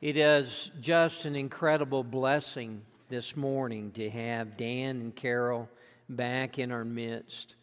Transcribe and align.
It 0.00 0.16
is 0.16 0.70
just 0.80 1.26
an 1.26 1.36
incredible 1.36 2.02
blessing 2.02 2.80
this 3.10 3.36
morning 3.36 3.90
to 3.92 4.08
have 4.08 4.56
Dan 4.56 4.98
and 4.98 5.14
Carol 5.14 5.68
back 6.08 6.58
in 6.58 6.72
our 6.72 6.86
midst, 6.86 7.56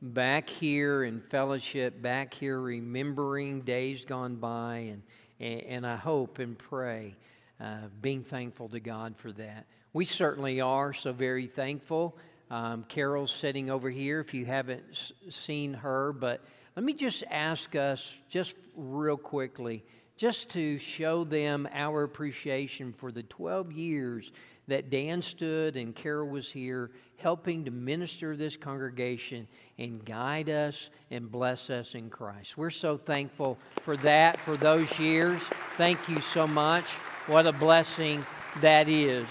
back 0.00 0.48
here 0.48 1.02
in 1.02 1.20
fellowship, 1.20 2.00
back 2.00 2.32
here 2.32 2.60
remembering 2.60 3.62
days 3.62 4.04
gone 4.04 4.36
by, 4.36 4.92
and, 5.40 5.62
and, 5.64 5.84
I 5.84 5.96
hope 5.96 6.38
and 6.38 6.56
pray 6.56 7.16
uh, 7.60 7.88
being 8.00 8.22
thankful 8.22 8.68
to 8.68 8.78
God 8.78 9.16
for 9.16 9.32
that. 9.32 9.66
We 9.92 10.04
certainly 10.04 10.60
are 10.60 10.92
so 10.92 11.12
very 11.12 11.48
thankful. 11.48 12.16
Um, 12.52 12.84
Carol's 12.84 13.32
sitting 13.32 13.68
over 13.68 13.90
here 13.90 14.20
if 14.20 14.32
you 14.32 14.46
haven't 14.46 14.84
s- 14.92 15.12
seen 15.28 15.74
her, 15.74 16.12
but 16.12 16.40
let 16.76 16.84
me 16.84 16.92
just 16.92 17.24
ask 17.32 17.74
us, 17.74 18.16
just 18.28 18.54
real 18.76 19.16
quickly, 19.16 19.82
just 20.16 20.48
to 20.50 20.78
show 20.78 21.24
them 21.24 21.68
our 21.72 22.04
appreciation 22.04 22.92
for 22.92 23.10
the 23.10 23.22
12 23.24 23.72
years 23.72 24.32
that 24.68 24.90
Dan 24.90 25.20
stood 25.20 25.76
and 25.76 25.94
Carol 25.94 26.28
was 26.28 26.50
here 26.50 26.90
helping 27.16 27.64
to 27.64 27.70
minister 27.70 28.36
this 28.36 28.56
congregation 28.56 29.46
and 29.78 30.04
guide 30.04 30.48
us 30.48 30.90
and 31.10 31.30
bless 31.30 31.70
us 31.70 31.94
in 31.94 32.08
Christ. 32.10 32.56
We're 32.56 32.70
so 32.70 32.96
thankful 32.96 33.58
for 33.82 33.96
that, 33.98 34.38
for 34.40 34.56
those 34.56 34.98
years. 34.98 35.40
Thank 35.72 36.08
you 36.08 36.20
so 36.20 36.46
much. 36.46 36.84
What 37.26 37.46
a 37.46 37.52
blessing 37.52 38.24
that 38.60 38.88
is. 38.88 39.26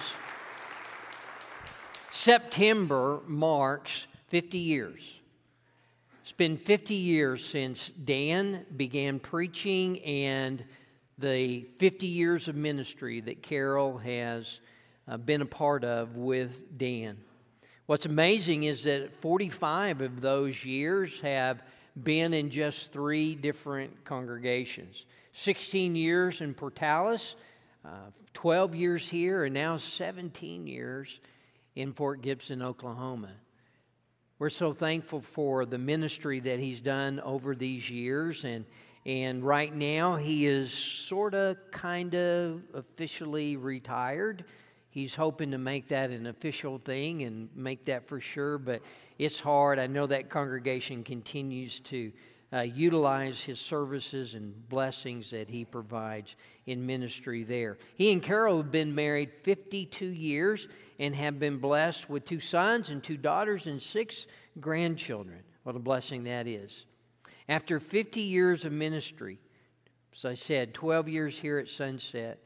September 2.11 3.21
marks 3.25 4.07
50 4.27 4.57
years. 4.57 5.19
It's 6.23 6.31
been 6.31 6.55
50 6.55 6.93
years 6.93 7.45
since 7.45 7.89
Dan 7.89 8.65
began 8.77 9.19
preaching 9.19 9.99
and 10.03 10.63
the 11.17 11.65
50 11.79 12.07
years 12.07 12.47
of 12.47 12.55
ministry 12.55 13.19
that 13.19 13.43
Carol 13.43 13.97
has 13.97 14.61
uh, 15.05 15.17
been 15.17 15.41
a 15.41 15.45
part 15.45 15.83
of 15.83 16.15
with 16.15 16.77
Dan. 16.77 17.17
What's 17.87 18.05
amazing 18.05 18.63
is 18.63 18.85
that 18.85 19.13
45 19.19 19.99
of 19.99 20.21
those 20.21 20.63
years 20.63 21.19
have 21.19 21.61
been 22.01 22.33
in 22.33 22.49
just 22.49 22.93
three 22.93 23.35
different 23.35 24.05
congregations 24.05 25.05
16 25.33 25.93
years 25.93 26.39
in 26.39 26.53
Portales, 26.53 27.35
uh, 27.83 28.11
12 28.33 28.75
years 28.75 29.09
here, 29.09 29.43
and 29.43 29.53
now 29.53 29.75
17 29.75 30.67
years 30.67 31.19
in 31.75 31.91
Fort 31.91 32.21
Gibson, 32.21 32.61
Oklahoma. 32.61 33.31
We're 34.43 34.49
so 34.49 34.73
thankful 34.73 35.21
for 35.21 35.65
the 35.65 35.77
ministry 35.77 36.41
that 36.41 36.59
he's 36.59 36.81
done 36.81 37.21
over 37.21 37.55
these 37.55 37.89
years. 37.89 38.43
And, 38.43 38.65
and 39.05 39.41
right 39.41 39.73
now, 39.73 40.17
he 40.17 40.47
is 40.47 40.73
sort 40.73 41.33
of, 41.33 41.55
kind 41.71 42.13
of 42.13 42.61
officially 42.73 43.55
retired. 43.55 44.43
He's 44.89 45.15
hoping 45.15 45.51
to 45.51 45.57
make 45.57 45.87
that 45.87 46.09
an 46.09 46.27
official 46.27 46.77
thing 46.77 47.23
and 47.23 47.47
make 47.55 47.85
that 47.85 48.05
for 48.05 48.19
sure, 48.19 48.57
but 48.57 48.81
it's 49.17 49.39
hard. 49.39 49.79
I 49.79 49.87
know 49.87 50.07
that 50.07 50.29
congregation 50.29 51.05
continues 51.05 51.79
to 51.79 52.11
uh, 52.51 52.59
utilize 52.63 53.39
his 53.41 53.61
services 53.61 54.33
and 54.33 54.67
blessings 54.67 55.31
that 55.31 55.49
he 55.49 55.63
provides 55.63 56.35
in 56.65 56.85
ministry 56.85 57.45
there. 57.45 57.77
He 57.95 58.11
and 58.11 58.21
Carol 58.21 58.57
have 58.57 58.73
been 58.73 58.93
married 58.93 59.31
52 59.43 60.05
years 60.05 60.67
and 60.99 61.15
have 61.15 61.39
been 61.39 61.57
blessed 61.57 62.09
with 62.09 62.25
two 62.25 62.39
sons 62.39 62.89
and 62.89 63.03
two 63.03 63.17
daughters 63.17 63.67
and 63.67 63.81
six 63.81 64.27
grandchildren. 64.59 65.39
What 65.63 65.75
a 65.75 65.79
blessing 65.79 66.23
that 66.23 66.47
is. 66.47 66.85
After 67.49 67.79
50 67.79 68.21
years 68.21 68.65
of 68.65 68.71
ministry, 68.71 69.39
as 70.15 70.25
I 70.25 70.35
said, 70.35 70.73
12 70.73 71.09
years 71.09 71.37
here 71.37 71.59
at 71.59 71.69
Sunset, 71.69 72.39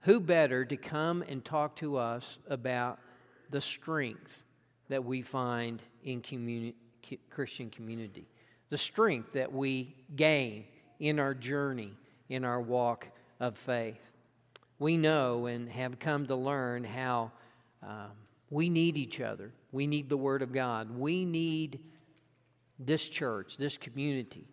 who 0.00 0.20
better 0.20 0.64
to 0.64 0.76
come 0.76 1.22
and 1.28 1.44
talk 1.44 1.76
to 1.76 1.96
us 1.96 2.38
about 2.48 2.98
the 3.50 3.60
strength 3.60 4.42
that 4.88 5.04
we 5.04 5.22
find 5.22 5.82
in 6.02 6.22
Christian 7.30 7.70
community? 7.70 8.26
the 8.70 8.78
strength 8.78 9.32
that 9.32 9.52
we 9.52 9.94
gain 10.16 10.64
in 11.00 11.18
our 11.18 11.34
journey, 11.34 11.92
in 12.28 12.44
our 12.44 12.60
walk 12.60 13.08
of 13.40 13.58
faith. 13.58 14.00
We 14.78 14.96
know 14.96 15.46
and 15.46 15.68
have 15.68 15.98
come 15.98 16.26
to 16.28 16.36
learn 16.36 16.84
how 16.84 17.32
um, 17.82 18.10
we 18.50 18.68
need 18.68 18.96
each 18.96 19.20
other. 19.20 19.52
We 19.72 19.86
need 19.86 20.08
the 20.08 20.16
Word 20.16 20.42
of 20.42 20.52
God. 20.52 20.90
We 20.96 21.24
need 21.24 21.80
this 22.78 23.08
church, 23.08 23.56
this 23.56 23.78
community, 23.78 24.46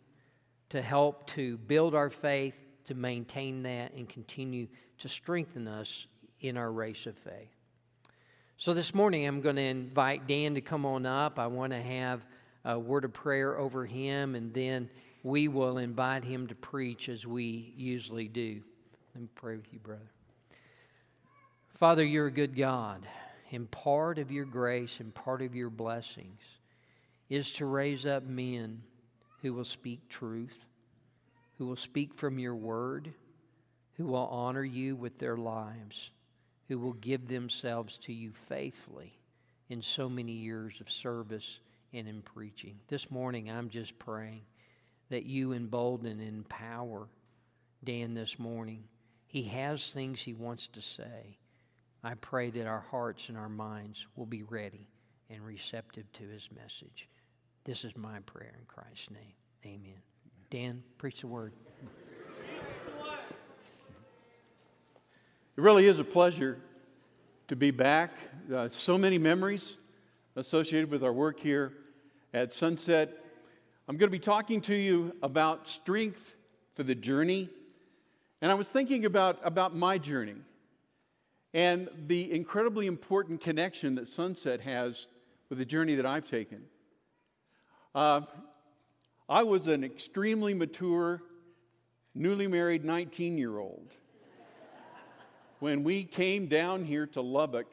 to 0.69 0.81
help 0.81 1.27
to 1.27 1.57
build 1.57 1.95
our 1.95 2.09
faith, 2.09 2.55
to 2.85 2.93
maintain 2.93 3.63
that, 3.63 3.93
and 3.93 4.07
continue 4.07 4.67
to 4.99 5.09
strengthen 5.09 5.67
us 5.67 6.05
in 6.41 6.57
our 6.57 6.71
race 6.71 7.05
of 7.05 7.17
faith. 7.17 7.49
So 8.57 8.73
this 8.73 8.93
morning, 8.93 9.27
I'm 9.27 9.41
going 9.41 9.55
to 9.55 9.61
invite 9.61 10.27
Dan 10.27 10.55
to 10.55 10.61
come 10.61 10.85
on 10.85 11.05
up. 11.05 11.39
I 11.39 11.47
want 11.47 11.73
to 11.73 11.81
have 11.81 12.21
a 12.65 12.77
word 12.77 13.05
of 13.05 13.13
prayer 13.13 13.57
over 13.57 13.85
him, 13.85 14.35
and 14.35 14.53
then 14.53 14.89
we 15.23 15.47
will 15.47 15.77
invite 15.77 16.23
him 16.23 16.47
to 16.47 16.55
preach 16.55 17.07
as 17.09 17.25
we 17.25 17.73
usually 17.77 18.27
do. 18.27 18.61
Let 19.13 19.21
me 19.21 19.29
pray 19.35 19.55
with 19.55 19.71
you, 19.71 19.79
brother. 19.79 20.09
Father, 21.77 22.03
you're 22.03 22.25
a 22.25 22.31
good 22.31 22.55
God, 22.55 23.05
and 23.51 23.69
part 23.69 24.17
of 24.17 24.31
your 24.31 24.45
grace 24.45 24.99
and 24.99 25.13
part 25.13 25.43
of 25.43 25.53
your 25.53 25.69
blessings 25.69 26.41
is 27.29 27.51
to 27.51 27.67
raise 27.67 28.03
up 28.03 28.23
men 28.23 28.81
who 29.43 29.53
will 29.53 29.63
speak 29.63 30.09
truth, 30.09 30.57
who 31.59 31.67
will 31.67 31.75
speak 31.75 32.15
from 32.15 32.39
your 32.39 32.55
word, 32.55 33.13
who 33.93 34.07
will 34.07 34.25
honor 34.25 34.63
you 34.63 34.95
with 34.95 35.19
their 35.19 35.37
lives, 35.37 36.09
who 36.67 36.79
will 36.79 36.93
give 36.93 37.27
themselves 37.27 37.99
to 37.99 38.11
you 38.11 38.31
faithfully 38.49 39.13
in 39.69 39.79
so 39.83 40.09
many 40.09 40.31
years 40.31 40.81
of 40.81 40.89
service 40.89 41.59
and 41.93 42.07
in 42.07 42.23
preaching. 42.23 42.79
This 42.87 43.11
morning, 43.11 43.51
I'm 43.51 43.69
just 43.69 43.99
praying 43.99 44.41
that 45.11 45.27
you 45.27 45.53
embolden 45.53 46.19
and 46.19 46.37
empower 46.37 47.07
Dan 47.83 48.15
this 48.15 48.39
morning. 48.39 48.83
He 49.27 49.43
has 49.43 49.91
things 49.91 50.19
he 50.19 50.33
wants 50.33 50.65
to 50.69 50.81
say. 50.81 51.37
I 52.03 52.13
pray 52.15 52.49
that 52.51 52.67
our 52.67 52.85
hearts 52.91 53.29
and 53.29 53.37
our 53.37 53.49
minds 53.49 54.05
will 54.15 54.25
be 54.25 54.43
ready 54.43 54.87
and 55.29 55.45
receptive 55.45 56.11
to 56.13 56.23
his 56.27 56.49
message. 56.55 57.07
This 57.65 57.83
is 57.83 57.95
my 57.97 58.19
prayer 58.19 58.55
in 58.57 58.65
Christ's 58.65 59.11
name. 59.11 59.33
Amen. 59.65 60.01
Dan, 60.49 60.83
preach 60.97 61.21
the 61.21 61.27
word. 61.27 61.53
It 65.57 65.61
really 65.61 65.87
is 65.87 65.97
a 65.97 66.03
pleasure 66.03 66.59
to 67.47 67.55
be 67.55 67.71
back. 67.71 68.11
Uh, 68.53 68.69
so 68.69 68.97
many 68.97 69.17
memories 69.17 69.77
associated 70.35 70.91
with 70.91 71.03
our 71.03 71.11
work 71.11 71.39
here 71.39 71.73
at 72.33 72.53
Sunset. 72.53 73.11
I'm 73.87 73.97
going 73.97 74.07
to 74.07 74.15
be 74.15 74.19
talking 74.19 74.61
to 74.61 74.75
you 74.75 75.15
about 75.23 75.67
strength 75.67 76.35
for 76.75 76.83
the 76.83 76.93
journey. 76.93 77.49
And 78.41 78.51
I 78.51 78.53
was 78.53 78.69
thinking 78.69 79.05
about, 79.05 79.39
about 79.43 79.75
my 79.75 79.97
journey 79.97 80.35
and 81.53 81.89
the 82.07 82.31
incredibly 82.31 82.87
important 82.87 83.41
connection 83.41 83.95
that 83.95 84.07
Sunset 84.07 84.61
has 84.61 85.07
with 85.49 85.59
the 85.59 85.65
journey 85.65 85.95
that 85.95 86.05
I've 86.05 86.29
taken. 86.29 86.63
Uh, 87.95 88.21
I 89.29 89.43
was 89.43 89.67
an 89.67 89.83
extremely 89.83 90.53
mature, 90.53 91.21
newly 92.13 92.47
married 92.47 92.85
19 92.85 93.37
year 93.37 93.57
old 93.57 93.93
when 95.59 95.83
we 95.83 96.03
came 96.03 96.47
down 96.47 96.83
here 96.83 97.07
to 97.07 97.21
Lubbock 97.21 97.67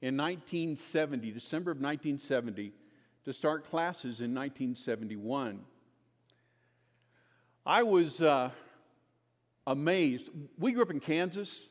in 0.00 0.16
1970, 0.16 1.32
December 1.32 1.70
of 1.72 1.78
1970, 1.78 2.72
to 3.24 3.32
start 3.32 3.68
classes 3.68 4.20
in 4.20 4.34
1971. 4.34 5.60
I 7.66 7.82
was 7.82 8.20
uh, 8.20 8.50
amazed. 9.66 10.28
We 10.58 10.72
grew 10.72 10.82
up 10.82 10.90
in 10.90 11.00
Kansas, 11.00 11.66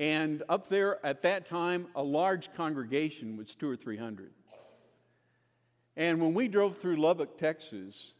and 0.00 0.42
up 0.48 0.68
there 0.70 1.04
at 1.04 1.22
that 1.22 1.44
time, 1.44 1.86
a 1.94 2.02
large 2.02 2.52
congregation 2.54 3.36
was 3.36 3.54
two 3.54 3.68
or 3.68 3.76
three 3.76 3.98
hundred. 3.98 4.32
And 5.94 6.22
when 6.22 6.32
we 6.32 6.48
drove 6.48 6.78
through 6.78 6.96
Lubbock, 6.96 7.36
Texas, 7.36 8.14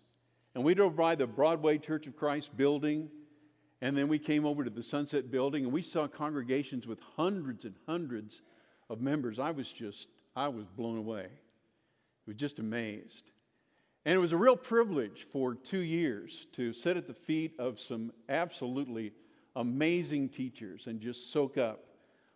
and 0.55 0.63
we 0.63 0.75
drove 0.75 0.95
by 0.95 1.15
the 1.15 1.27
Broadway 1.27 1.79
Church 1.79 2.07
of 2.07 2.17
Christ 2.17 2.55
building, 2.55 3.09
and 3.81 3.97
then 3.97 4.09
we 4.09 4.19
came 4.19 4.45
over 4.45 4.63
to 4.63 4.71
the 4.71 4.83
Sunset 4.83 5.31
building, 5.31 5.65
and 5.65 5.73
we 5.73 5.81
saw 5.81 6.07
congregations 6.07 6.87
with 6.87 6.99
hundreds 7.17 7.65
and 7.65 7.75
hundreds 7.87 8.43
of 8.91 9.01
members. 9.01 9.39
I 9.39 9.53
was 9.53 9.73
just, 9.73 10.09
I 10.37 10.49
was 10.49 10.67
blown 10.67 10.99
away 10.99 11.25
I 11.25 12.23
was 12.27 12.37
just 12.37 12.59
amazed. 12.59 13.31
And 14.05 14.15
it 14.15 14.19
was 14.19 14.33
a 14.33 14.37
real 14.37 14.57
privilege 14.57 15.27
for 15.31 15.55
two 15.55 15.81
years 15.81 16.47
to 16.53 16.75
sit 16.75 16.99
at 16.99 17.07
the 17.07 17.15
feet 17.15 17.55
of 17.59 17.81
some 17.81 18.13
absolutely 18.29 19.13
amazing 19.61 20.29
teachers 20.31 20.87
and 20.87 21.01
just 21.01 21.33
soak 21.33 21.59
up 21.59 21.85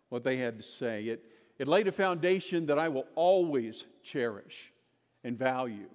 what 0.09 0.23
they 0.23 0.37
had 0.37 0.57
to 0.57 0.63
say. 0.63 1.05
It, 1.05 1.25
it 1.57 1.67
laid 1.67 1.87
a 1.87 1.91
foundation 1.91 2.67
that 2.67 2.79
I 2.79 2.89
will 2.89 3.05
always 3.15 3.85
cherish 4.03 4.71
and 5.23 5.37
value. 5.37 5.89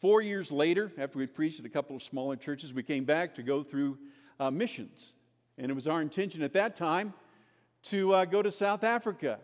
Four 0.00 0.20
years 0.20 0.50
later, 0.50 0.92
after 0.98 1.18
we 1.18 1.26
preached 1.26 1.60
at 1.60 1.66
a 1.66 1.68
couple 1.68 1.96
of 1.96 2.02
smaller 2.02 2.36
churches, 2.36 2.74
we 2.74 2.82
came 2.82 3.04
back 3.04 3.36
to 3.36 3.42
go 3.42 3.62
through 3.62 3.98
uh, 4.38 4.50
missions. 4.50 5.12
And 5.58 5.70
it 5.70 5.74
was 5.74 5.86
our 5.86 6.02
intention 6.02 6.42
at 6.42 6.52
that 6.54 6.76
time 6.76 7.14
to 7.84 8.14
uh, 8.14 8.24
go 8.24 8.42
to 8.42 8.50
South 8.50 8.84
Africa. 8.84 9.38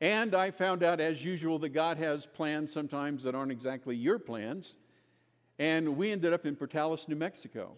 And 0.00 0.34
I 0.34 0.50
found 0.50 0.82
out, 0.82 1.00
as 1.00 1.24
usual, 1.24 1.58
that 1.60 1.68
God 1.68 1.98
has 1.98 2.26
plans 2.26 2.72
sometimes 2.72 3.22
that 3.22 3.34
aren't 3.34 3.52
exactly 3.52 3.94
your 3.94 4.18
plans. 4.18 4.74
And 5.58 5.96
we 5.96 6.10
ended 6.10 6.32
up 6.32 6.44
in 6.46 6.56
Portales, 6.56 7.06
New 7.06 7.16
Mexico, 7.16 7.76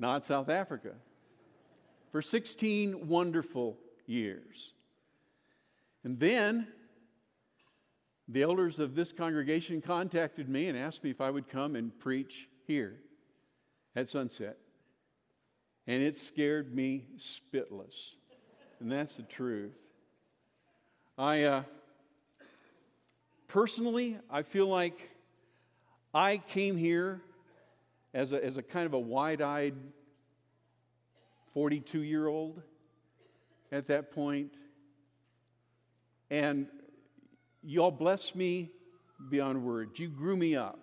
not 0.00 0.24
South 0.24 0.48
Africa, 0.48 0.92
for 2.10 2.22
16 2.22 3.06
wonderful 3.06 3.76
years. 4.06 4.72
And 6.02 6.18
then 6.18 6.66
the 8.26 8.42
elders 8.42 8.80
of 8.80 8.94
this 8.94 9.12
congregation 9.12 9.82
contacted 9.82 10.48
me 10.48 10.68
and 10.68 10.78
asked 10.78 11.04
me 11.04 11.10
if 11.10 11.20
I 11.20 11.30
would 11.30 11.48
come 11.48 11.76
and 11.76 11.96
preach 11.98 12.48
here 12.66 12.96
at 13.94 14.08
sunset. 14.08 14.56
And 15.86 16.02
it 16.02 16.16
scared 16.16 16.74
me 16.74 17.04
spitless. 17.18 18.14
And 18.80 18.90
that's 18.90 19.16
the 19.16 19.22
truth. 19.24 19.72
I 21.18 21.44
uh, 21.44 21.62
personally, 23.48 24.16
I 24.30 24.42
feel 24.42 24.68
like 24.68 25.10
I 26.14 26.38
came 26.38 26.78
here 26.78 27.20
as 28.12 28.32
a, 28.32 28.44
as 28.44 28.56
a 28.56 28.62
kind 28.62 28.86
of 28.86 28.92
a 28.92 28.98
wide 28.98 29.42
eyed 29.42 29.74
42 31.54 32.02
year 32.02 32.26
old 32.26 32.62
at 33.72 33.86
that 33.88 34.12
point. 34.12 34.54
And 36.30 36.66
y'all 37.62 37.90
blessed 37.90 38.36
me 38.36 38.70
beyond 39.28 39.64
words. 39.64 39.98
You 39.98 40.08
grew 40.08 40.36
me 40.36 40.56
up. 40.56 40.78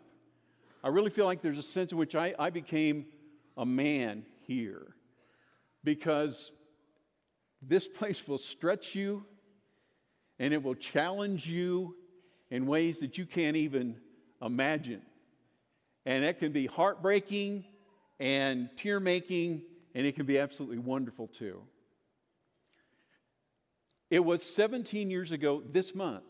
I 0.83 0.89
really 0.89 1.09
feel 1.09 1.25
like 1.25 1.41
there's 1.41 1.57
a 1.57 1.63
sense 1.63 1.91
in 1.91 1.97
which 1.97 2.15
I, 2.15 2.33
I 2.38 2.50
became 2.50 3.07
a 3.57 3.65
man 3.65 4.25
here 4.41 4.95
because 5.83 6.51
this 7.62 7.88
place 7.97 8.27
will 8.27 8.38
stretch 8.38 8.95
you 8.95 9.25
and 10.39 10.53
it 10.53 10.62
will 10.62 10.75
challenge 10.75 11.47
you 11.47 11.95
in 12.51 12.68
ways 12.68 13.00
that 13.00 13.18
you 13.18 13.25
can't 13.25 13.57
even 13.57 13.97
imagine. 14.41 15.01
And 16.07 16.24
it 16.24 16.39
can 16.39 16.54
be 16.54 16.68
heartbreaking 16.68 17.65
and 18.18 18.69
tear 18.77 19.01
making, 19.01 19.63
and 19.94 20.07
it 20.07 20.15
can 20.15 20.25
be 20.25 20.39
absolutely 20.39 20.77
wonderful 20.77 21.27
too. 21.27 21.62
It 24.09 24.24
was 24.24 24.42
17 24.42 25.12
years 25.12 25.33
ago 25.33 25.62
this 25.69 25.94
month 25.94 26.24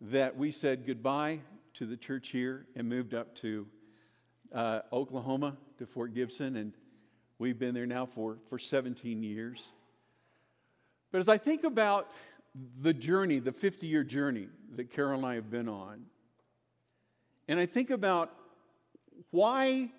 that 0.00 0.36
we 0.36 0.52
said 0.52 0.86
goodbye 0.86 1.40
to 1.74 1.86
the 1.86 1.96
church 1.96 2.28
here 2.28 2.66
and 2.76 2.88
moved 2.88 3.14
up 3.14 3.34
to 3.38 3.66
uh, 4.54 4.82
Oklahoma 4.92 5.56
to 5.78 5.86
Fort 5.86 6.14
Gibson, 6.14 6.54
and 6.54 6.72
we've 7.40 7.58
been 7.58 7.74
there 7.74 7.84
now 7.84 8.06
for, 8.06 8.38
for 8.48 8.60
17 8.60 9.24
years. 9.24 9.72
But 11.10 11.18
as 11.18 11.28
I 11.28 11.36
think 11.36 11.64
about 11.64 12.12
the 12.80 12.94
journey, 12.94 13.40
the 13.40 13.50
50 13.50 13.88
year 13.88 14.04
journey 14.04 14.46
that 14.76 14.92
Carol 14.92 15.18
and 15.18 15.26
I 15.26 15.34
have 15.34 15.50
been 15.50 15.68
on, 15.68 16.04
and 17.50 17.58
I 17.58 17.66
think 17.66 17.90
about 17.90 18.32
why 19.32 19.90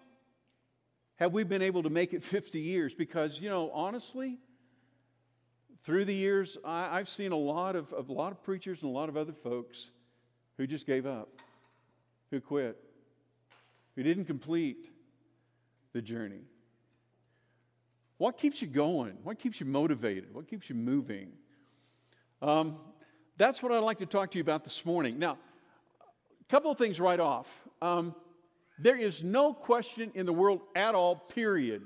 have 1.17 1.33
we 1.33 1.43
been 1.43 1.61
able 1.61 1.83
to 1.83 1.89
make 1.89 2.13
it 2.13 2.23
50 2.23 2.61
years? 2.61 2.93
Because, 2.93 3.41
you 3.41 3.49
know, 3.49 3.69
honestly, 3.71 4.37
through 5.83 6.05
the 6.05 6.15
years, 6.15 6.57
I, 6.63 6.97
have 6.97 7.09
seen 7.09 7.33
a 7.33 7.37
lot 7.37 7.75
of, 7.75 7.91
a 7.91 8.09
lot 8.09 8.31
of 8.31 8.41
preachers 8.41 8.81
and 8.83 8.89
a 8.89 8.93
lot 8.93 9.09
of 9.09 9.17
other 9.17 9.33
folks 9.33 9.89
who 10.55 10.65
just 10.65 10.87
gave 10.87 11.05
up, 11.05 11.27
who 12.29 12.39
quit, 12.39 12.81
who 13.97 14.03
didn't 14.03 14.25
complete 14.25 14.89
the 15.91 16.01
journey. 16.01 16.45
What 18.17 18.37
keeps 18.37 18.61
you 18.61 18.69
going? 18.69 19.17
What 19.23 19.39
keeps 19.39 19.59
you 19.59 19.65
motivated? 19.65 20.33
What 20.33 20.47
keeps 20.47 20.69
you 20.69 20.75
moving? 20.75 21.33
Um, 22.41 22.77
that's 23.35 23.61
what 23.61 23.73
I'd 23.73 23.79
like 23.79 23.99
to 23.99 24.05
talk 24.05 24.31
to 24.31 24.37
you 24.37 24.41
about 24.41 24.63
this 24.63 24.85
morning. 24.85 25.19
Now, 25.19 25.37
couple 26.51 26.69
of 26.69 26.77
things 26.77 26.99
right 26.99 27.19
off. 27.19 27.49
Um, 27.81 28.13
there 28.77 28.97
is 28.97 29.23
no 29.23 29.53
question 29.53 30.11
in 30.15 30.25
the 30.25 30.33
world 30.33 30.59
at 30.75 30.95
all, 30.95 31.15
period, 31.15 31.81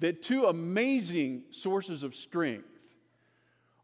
that 0.00 0.20
two 0.20 0.46
amazing 0.46 1.44
sources 1.50 2.02
of 2.02 2.16
strength 2.16 2.66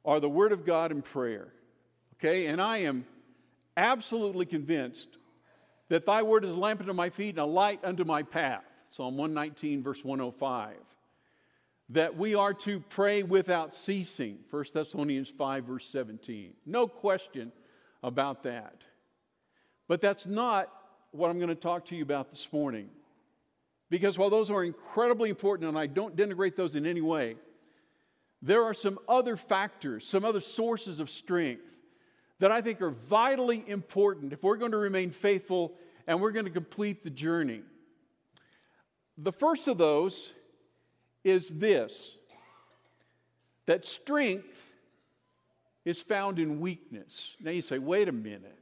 are 0.04 0.18
the 0.18 0.28
Word 0.28 0.50
of 0.50 0.66
God 0.66 0.90
and 0.90 1.04
prayer. 1.04 1.46
Okay? 2.14 2.46
And 2.46 2.60
I 2.60 2.78
am 2.78 3.06
absolutely 3.76 4.46
convinced 4.46 5.16
that 5.88 6.06
thy 6.06 6.22
word 6.22 6.44
is 6.44 6.50
a 6.50 6.58
lamp 6.58 6.80
unto 6.80 6.92
my 6.92 7.10
feet 7.10 7.30
and 7.30 7.38
a 7.38 7.44
light 7.44 7.80
unto 7.84 8.04
my 8.04 8.24
path. 8.24 8.64
Psalm 8.88 9.16
119, 9.16 9.82
verse 9.82 10.04
105 10.04 10.74
that 11.90 12.16
we 12.16 12.34
are 12.34 12.54
to 12.54 12.80
pray 12.80 13.22
without 13.22 13.74
ceasing 13.74 14.38
1 14.48 14.64
thessalonians 14.72 15.28
5 15.28 15.64
verse 15.64 15.86
17 15.88 16.54
no 16.64 16.88
question 16.88 17.52
about 18.02 18.44
that 18.44 18.82
but 19.88 20.00
that's 20.00 20.26
not 20.26 20.70
what 21.12 21.30
i'm 21.30 21.38
going 21.38 21.48
to 21.48 21.54
talk 21.54 21.86
to 21.86 21.96
you 21.96 22.02
about 22.02 22.30
this 22.30 22.48
morning 22.52 22.88
because 23.90 24.18
while 24.18 24.30
those 24.30 24.50
are 24.50 24.64
incredibly 24.64 25.30
important 25.30 25.68
and 25.68 25.78
i 25.78 25.86
don't 25.86 26.16
denigrate 26.16 26.56
those 26.56 26.74
in 26.74 26.86
any 26.86 27.00
way 27.00 27.36
there 28.42 28.62
are 28.62 28.74
some 28.74 28.98
other 29.08 29.36
factors 29.36 30.06
some 30.06 30.24
other 30.24 30.40
sources 30.40 31.00
of 31.00 31.08
strength 31.08 31.76
that 32.38 32.50
i 32.50 32.60
think 32.60 32.80
are 32.82 32.90
vitally 32.90 33.64
important 33.66 34.32
if 34.32 34.42
we're 34.42 34.56
going 34.56 34.72
to 34.72 34.78
remain 34.78 35.10
faithful 35.10 35.74
and 36.06 36.20
we're 36.20 36.32
going 36.32 36.46
to 36.46 36.50
complete 36.50 37.02
the 37.02 37.10
journey 37.10 37.62
the 39.16 39.32
first 39.32 39.68
of 39.68 39.78
those 39.78 40.32
is 41.22 41.48
this 41.48 42.18
that 43.66 43.86
strength 43.86 44.72
is 45.84 46.00
found 46.00 46.38
in 46.38 46.60
weakness. 46.60 47.36
Now 47.40 47.50
you 47.50 47.62
say, 47.62 47.78
wait 47.78 48.08
a 48.08 48.12
minute. 48.12 48.58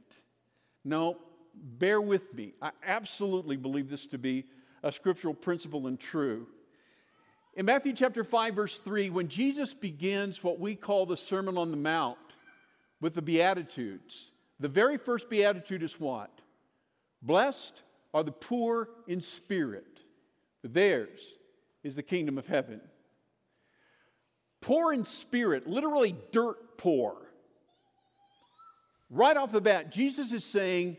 No, 0.83 1.17
bear 1.55 2.01
with 2.01 2.33
me. 2.33 2.53
I 2.61 2.71
absolutely 2.85 3.57
believe 3.57 3.89
this 3.89 4.07
to 4.07 4.17
be 4.17 4.45
a 4.81 4.91
scriptural 4.91 5.33
principle 5.33 5.87
and 5.87 5.99
true. 5.99 6.47
In 7.55 7.65
Matthew 7.65 7.93
chapter 7.93 8.23
5, 8.23 8.55
verse 8.55 8.79
3, 8.79 9.09
when 9.11 9.27
Jesus 9.27 9.73
begins 9.73 10.43
what 10.43 10.59
we 10.59 10.75
call 10.75 11.05
the 11.05 11.15
Sermon 11.15 11.57
on 11.57 11.71
the 11.71 11.77
Mount 11.77 12.17
with 12.99 13.13
the 13.13 13.21
Beatitudes, 13.21 14.31
the 14.59 14.67
very 14.67 14.97
first 14.97 15.29
Beatitude 15.29 15.83
is 15.83 15.99
what? 15.99 16.31
Blessed 17.21 17.73
are 18.13 18.23
the 18.23 18.31
poor 18.31 18.89
in 19.07 19.21
spirit, 19.21 19.99
for 20.61 20.67
theirs 20.67 21.21
is 21.83 21.95
the 21.95 22.03
kingdom 22.03 22.37
of 22.37 22.47
heaven. 22.47 22.81
Poor 24.61 24.93
in 24.93 25.05
spirit, 25.05 25.67
literally 25.67 26.15
dirt 26.31 26.77
poor. 26.77 27.15
Right 29.13 29.37
off 29.37 29.51
the 29.51 29.61
bat, 29.61 29.91
Jesus 29.91 30.31
is 30.31 30.43
saying 30.43 30.97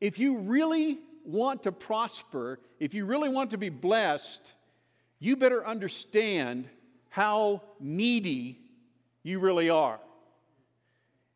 if 0.00 0.20
you 0.20 0.38
really 0.38 1.00
want 1.24 1.64
to 1.64 1.72
prosper, 1.72 2.60
if 2.78 2.94
you 2.94 3.04
really 3.04 3.28
want 3.28 3.50
to 3.50 3.58
be 3.58 3.70
blessed, 3.70 4.54
you 5.18 5.34
better 5.34 5.66
understand 5.66 6.68
how 7.08 7.62
needy 7.80 8.60
you 9.24 9.40
really 9.40 9.68
are. 9.68 9.98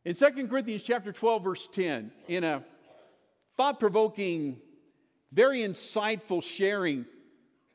In 0.04 0.14
2 0.14 0.46
Corinthians 0.46 0.84
chapter 0.84 1.10
12 1.10 1.42
verse 1.42 1.68
10, 1.72 2.12
in 2.28 2.44
a 2.44 2.62
thought-provoking, 3.56 4.58
very 5.32 5.62
insightful 5.62 6.44
sharing, 6.44 7.06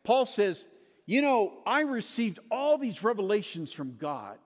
Paul 0.05 0.25
says, 0.25 0.65
you 1.05 1.21
know, 1.21 1.57
I 1.65 1.81
received 1.81 2.39
all 2.49 2.77
these 2.77 3.03
revelations 3.03 3.73
from 3.73 3.97
God. 3.97 4.37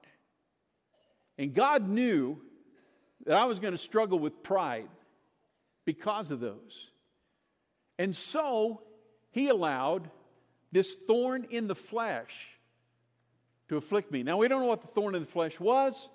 And 1.38 1.53
God 1.53 1.88
knew 1.88 2.41
that 3.25 3.36
I 3.36 3.46
was 3.46 3.60
going 3.60 3.74
to 3.74 3.77
struggle 3.77 4.20
with 4.20 4.44
pride 4.44 4.89
because 5.86 6.32
of 6.32 6.39
those. 6.39 6.92
And 7.98 8.15
so 8.15 8.82
he 9.32 9.50
allowed 9.50 10.10
this 10.72 10.96
thorn 10.96 11.46
in 11.50 11.68
the 11.68 11.75
flesh 11.75 12.48
to 13.70 13.77
afflict 13.77 14.12
me. 14.12 14.24
Now 14.24 14.38
we 14.38 14.48
don't 14.48 14.62
know 14.62 14.68
what 14.68 14.82
the 14.82 14.88
thorn 14.88 15.15
in 15.15 15.22
the 15.22 15.27
flesh 15.30 15.60
was. 15.60 16.10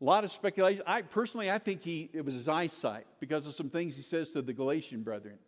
A 0.00 0.04
lot 0.04 0.24
of 0.24 0.32
speculation. 0.32 0.82
I 0.86 1.02
personally 1.02 1.50
I 1.50 1.58
think 1.58 1.82
he 1.82 2.10
it 2.12 2.24
was 2.24 2.34
his 2.34 2.48
eyesight 2.48 3.06
because 3.20 3.46
of 3.46 3.54
some 3.54 3.70
things 3.70 3.94
he 3.94 4.02
says 4.02 4.30
to 4.30 4.42
the 4.42 4.52
Galatian 4.52 5.02
brethren. 5.02 5.38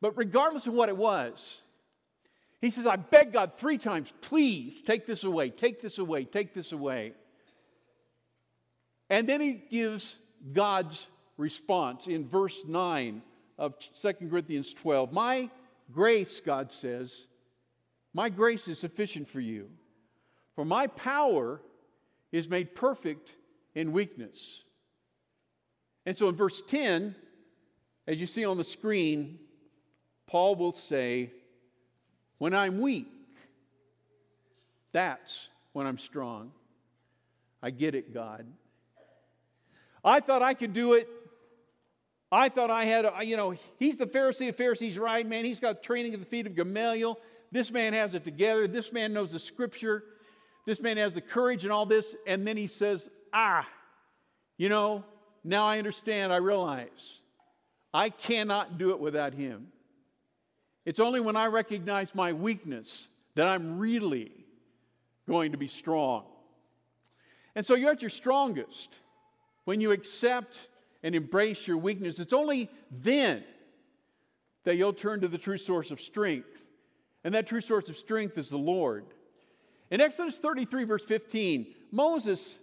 But 0.00 0.16
regardless 0.16 0.66
of 0.66 0.74
what 0.74 0.88
it 0.88 0.96
was, 0.96 1.62
he 2.60 2.70
says, 2.70 2.86
I 2.86 2.96
beg 2.96 3.32
God 3.32 3.52
three 3.56 3.78
times, 3.78 4.12
please 4.22 4.82
take 4.82 5.06
this 5.06 5.24
away, 5.24 5.50
take 5.50 5.80
this 5.80 5.98
away, 5.98 6.24
take 6.24 6.54
this 6.54 6.72
away. 6.72 7.12
And 9.08 9.28
then 9.28 9.40
he 9.40 9.52
gives 9.52 10.16
God's 10.52 11.06
response 11.36 12.06
in 12.06 12.26
verse 12.26 12.64
9 12.66 13.22
of 13.58 13.74
2 13.78 14.12
Corinthians 14.28 14.74
12. 14.74 15.12
My 15.12 15.50
grace, 15.92 16.40
God 16.40 16.72
says, 16.72 17.26
my 18.12 18.28
grace 18.28 18.66
is 18.66 18.78
sufficient 18.78 19.28
for 19.28 19.40
you, 19.40 19.68
for 20.54 20.64
my 20.64 20.86
power 20.86 21.60
is 22.32 22.48
made 22.48 22.74
perfect 22.74 23.34
in 23.74 23.92
weakness. 23.92 24.64
And 26.06 26.16
so 26.16 26.28
in 26.28 26.34
verse 26.34 26.62
10, 26.66 27.14
as 28.06 28.20
you 28.20 28.26
see 28.26 28.44
on 28.44 28.56
the 28.56 28.64
screen, 28.64 29.38
Paul 30.26 30.56
will 30.56 30.72
say, 30.72 31.30
when 32.38 32.54
I'm 32.54 32.80
weak, 32.80 33.08
That's 34.96 35.50
when 35.74 35.86
I'm 35.86 35.98
strong. 35.98 36.52
I 37.62 37.68
get 37.68 37.94
it, 37.94 38.14
God. 38.14 38.46
I 40.06 40.20
thought 40.20 40.40
I 40.40 40.54
could 40.54 40.72
do 40.72 40.94
it. 40.94 41.08
I 42.30 42.48
thought 42.48 42.70
I 42.70 42.84
had, 42.84 43.06
you 43.22 43.36
know, 43.36 43.54
he's 43.78 43.98
the 43.98 44.06
Pharisee 44.06 44.48
of 44.48 44.56
Pharisees, 44.56 44.98
right, 44.98 45.26
man? 45.26 45.44
He's 45.44 45.60
got 45.60 45.82
training 45.82 46.14
at 46.14 46.20
the 46.20 46.26
feet 46.26 46.46
of 46.46 46.54
Gamaliel. 46.54 47.18
This 47.50 47.70
man 47.70 47.92
has 47.92 48.14
it 48.14 48.24
together. 48.24 48.66
This 48.68 48.92
man 48.92 49.12
knows 49.12 49.32
the 49.32 49.38
scripture. 49.38 50.04
This 50.64 50.80
man 50.80 50.96
has 50.96 51.12
the 51.12 51.20
courage 51.20 51.64
and 51.64 51.72
all 51.72 51.86
this. 51.86 52.14
And 52.26 52.46
then 52.46 52.56
he 52.56 52.66
says, 52.68 53.08
Ah, 53.32 53.66
you 54.56 54.68
know, 54.68 55.04
now 55.44 55.66
I 55.66 55.78
understand. 55.78 56.32
I 56.32 56.36
realize 56.36 57.20
I 57.92 58.10
cannot 58.10 58.78
do 58.78 58.90
it 58.90 59.00
without 59.00 59.34
him. 59.34 59.68
It's 60.84 61.00
only 61.00 61.20
when 61.20 61.36
I 61.36 61.46
recognize 61.46 62.14
my 62.14 62.32
weakness 62.32 63.08
that 63.34 63.46
I'm 63.46 63.78
really 63.78 64.32
going 65.28 65.52
to 65.52 65.58
be 65.58 65.68
strong. 65.68 66.24
And 67.54 67.64
so 67.64 67.74
you're 67.74 67.90
at 67.90 68.02
your 68.02 68.10
strongest 68.10 68.94
when 69.66 69.80
you 69.80 69.92
accept 69.92 70.68
and 71.02 71.14
embrace 71.14 71.66
your 71.66 71.76
weakness. 71.76 72.18
It's 72.18 72.32
only 72.32 72.70
then 72.90 73.44
that 74.64 74.76
you'll 74.76 74.94
turn 74.94 75.20
to 75.20 75.28
the 75.28 75.38
true 75.38 75.58
source 75.58 75.90
of 75.90 76.00
strength. 76.00 76.64
And 77.24 77.34
that 77.34 77.46
true 77.46 77.60
source 77.60 77.88
of 77.88 77.96
strength 77.96 78.38
is 78.38 78.48
the 78.48 78.56
Lord. 78.56 79.04
In 79.90 80.00
Exodus 80.00 80.38
33, 80.38 80.84
verse 80.84 81.04
15, 81.04 81.74
Moses, 81.90 82.58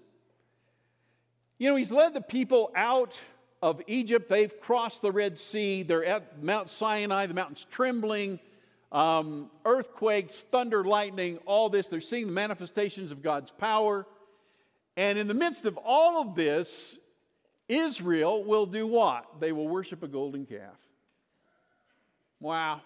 you 1.57 1.69
know, 1.69 1.75
he's 1.75 1.91
led 1.91 2.13
the 2.13 2.21
people 2.21 2.71
out 2.75 3.13
of 3.61 3.81
Egypt. 3.87 4.29
They've 4.29 4.59
crossed 4.61 5.01
the 5.01 5.11
Red 5.11 5.37
Sea. 5.37 5.83
They're 5.83 6.05
at 6.05 6.41
Mount 6.41 6.69
Sinai. 6.69 7.27
The 7.27 7.33
mountain's 7.33 7.65
trembling. 7.65 8.39
Um, 8.93 9.49
earthquakes, 9.65 10.43
thunder, 10.43 10.85
lightning, 10.85 11.37
all 11.45 11.69
this. 11.69 11.87
They're 11.87 12.01
seeing 12.01 12.27
the 12.27 12.33
manifestations 12.33 13.11
of 13.11 13.21
God's 13.21 13.51
power. 13.51 14.05
And 14.95 15.17
in 15.17 15.27
the 15.27 15.33
midst 15.33 15.65
of 15.65 15.77
all 15.77 16.21
of 16.21 16.35
this, 16.35 16.97
Israel 17.67 18.43
will 18.43 18.65
do 18.65 18.85
what? 18.85 19.39
They 19.39 19.51
will 19.51 19.67
worship 19.67 20.03
a 20.03 20.07
golden 20.07 20.45
calf. 20.45 20.77
Wow. 22.39 22.81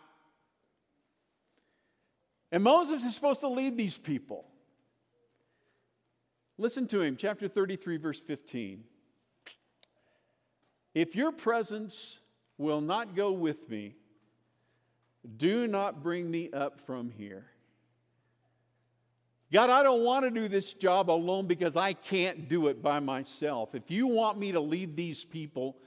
And 2.51 2.63
Moses 2.63 3.03
is 3.03 3.13
supposed 3.13 3.41
to 3.41 3.49
lead 3.49 3.77
these 3.77 3.97
people. 3.97 4.45
Listen 6.57 6.87
to 6.87 7.01
him, 7.01 7.17
chapter 7.17 7.47
33, 7.47 7.97
verse 7.97 8.19
15. 8.21 8.83
If 10.95 11.15
your 11.15 11.31
presence 11.31 12.19
will 12.57 12.81
not 12.81 13.15
go 13.15 13.31
with 13.31 13.69
me, 13.69 13.95
do 15.35 15.67
not 15.67 16.01
bring 16.01 16.31
me 16.31 16.49
up 16.51 16.81
from 16.81 17.11
here. 17.11 17.45
God, 19.51 19.69
I 19.69 19.81
don't 19.81 20.03
want 20.03 20.25
to 20.25 20.31
do 20.31 20.47
this 20.49 20.73
job 20.73 21.09
alone 21.09 21.47
because 21.47 21.77
I 21.77 21.93
can't 21.93 22.49
do 22.49 22.67
it 22.67 22.83
by 22.83 22.99
myself. 22.99 23.75
If 23.75 23.89
you 23.89 24.07
want 24.07 24.37
me 24.37 24.51
to 24.51 24.59
lead 24.59 24.97
these 24.97 25.23
people, 25.23 25.77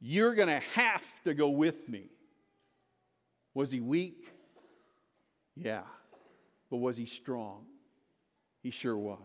you're 0.00 0.34
going 0.34 0.48
to 0.48 0.60
have 0.74 1.04
to 1.24 1.32
go 1.32 1.48
with 1.48 1.88
me. 1.88 2.10
Was 3.54 3.70
he 3.70 3.80
weak? 3.80 4.28
Yeah. 5.56 5.82
But 6.70 6.76
was 6.76 6.96
he 6.96 7.06
strong? 7.06 7.64
He 8.62 8.70
sure 8.70 8.96
was. 8.96 9.18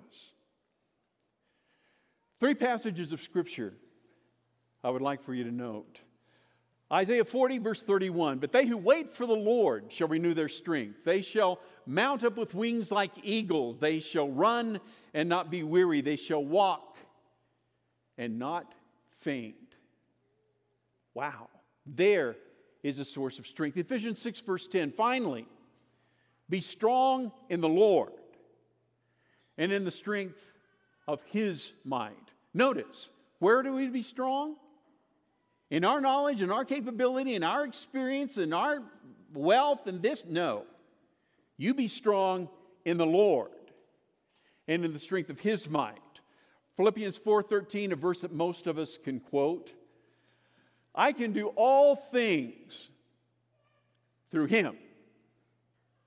Three 2.39 2.55
passages 2.55 3.12
of 3.12 3.22
Scripture 3.22 3.74
I 4.84 4.89
would 4.89 5.01
like 5.01 5.24
for 5.24 5.34
you 5.34 5.44
to 5.44 5.51
note. 5.51 6.00
Isaiah 6.96 7.25
40, 7.25 7.58
verse 7.58 7.84
31. 7.84 8.40
But 8.40 8.54
they 8.54 8.66
who 8.66 8.78
wait 8.78 9.10
for 9.10 9.25
the 9.25 9.34
Lord 9.36 9.92
shall 9.92 10.08
renew 10.08 10.34
their 10.34 10.48
strength. 10.48 11.04
They 11.04 11.22
shall 11.22 11.60
mount 11.86 12.24
up 12.24 12.38
with 12.38 12.56
wings 12.56 12.90
like 12.90 13.12
eagles. 13.22 13.80
They 13.80 14.00
shall 14.00 14.30
run 14.30 14.80
and 15.14 15.28
not 15.28 15.52
be 15.52 15.62
weary. 15.62 16.00
They 16.00 16.16
shall 16.16 16.44
walk 16.44 16.98
and 18.18 18.40
not 18.40 18.74
faint. 19.18 19.56
Wow. 21.14 21.50
There 21.86 22.38
is 22.82 23.00
a 23.00 23.06
source 23.06 23.40
of 23.40 23.46
strength. 23.46 23.75
Ephesians 23.75 24.22
6, 24.22 24.40
verse 24.40 24.66
10. 24.68 24.94
Finally, 24.94 25.48
be 26.50 26.62
strong 26.62 27.34
in 27.50 27.60
the 27.60 27.68
Lord 27.68 28.14
and 29.58 29.74
in 29.74 29.84
the 29.84 29.92
strength 29.92 30.42
of 31.10 31.22
his 31.25 31.74
might. 31.84 32.16
Notice, 32.54 33.10
where 33.40 33.64
do 33.64 33.74
we 33.74 33.88
be 33.88 34.02
strong? 34.02 34.56
In 35.75 35.84
our 35.84 36.00
knowledge 36.00 36.41
and 36.41 36.53
our 36.53 36.63
capability 36.63 37.36
and 37.36 37.44
our 37.44 37.65
experience 37.65 38.38
and 38.38 38.53
our 38.53 38.82
wealth 39.34 39.88
and 39.88 40.01
this? 40.01 40.24
No. 40.24 40.63
You 41.58 41.74
be 41.74 41.89
strong 41.89 42.48
in 42.86 42.96
the 42.96 43.05
Lord 43.05 43.51
and 44.70 44.86
in 44.86 44.94
the 44.94 45.00
strength 45.00 45.29
of 45.29 45.41
his 45.41 45.70
might. 45.70 46.00
Philippians 46.77 47.17
4:13, 47.20 47.91
a 47.91 47.98
verse 47.98 48.22
that 48.22 48.32
most 48.32 48.67
of 48.67 48.77
us 48.77 48.98
can 48.98 49.20
quote. 49.20 49.74
I 50.96 51.12
can 51.12 51.34
do 51.34 51.48
all 51.58 51.98
things 51.98 52.89
through 54.32 54.46
him 54.46 54.77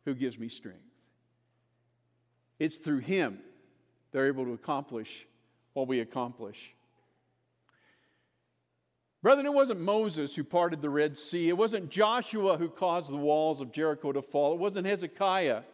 who 0.06 0.14
gives 0.14 0.38
me 0.38 0.48
strength. 0.48 0.80
It's 2.58 2.76
through 2.76 3.00
him 3.00 3.42
they're 4.12 4.28
able 4.28 4.46
to 4.46 4.54
accomplish 4.54 5.26
what 5.74 5.88
we 5.88 6.00
accomplish. 6.00 6.74
Brethren, 9.28 9.44
it 9.44 9.52
wasn't 9.52 9.80
Moses 9.80 10.34
who 10.34 10.42
parted 10.42 10.80
the 10.80 10.88
Red 10.88 11.18
Sea. 11.18 11.50
It 11.50 11.58
wasn't 11.58 11.90
Joshua 11.90 12.56
who 12.56 12.70
caused 12.70 13.10
the 13.10 13.16
walls 13.18 13.60
of 13.60 13.72
Jericho 13.72 14.10
to 14.10 14.22
fall. 14.22 14.54
It 14.54 14.58
wasn't 14.58 14.86
Hezekiah 14.86 15.64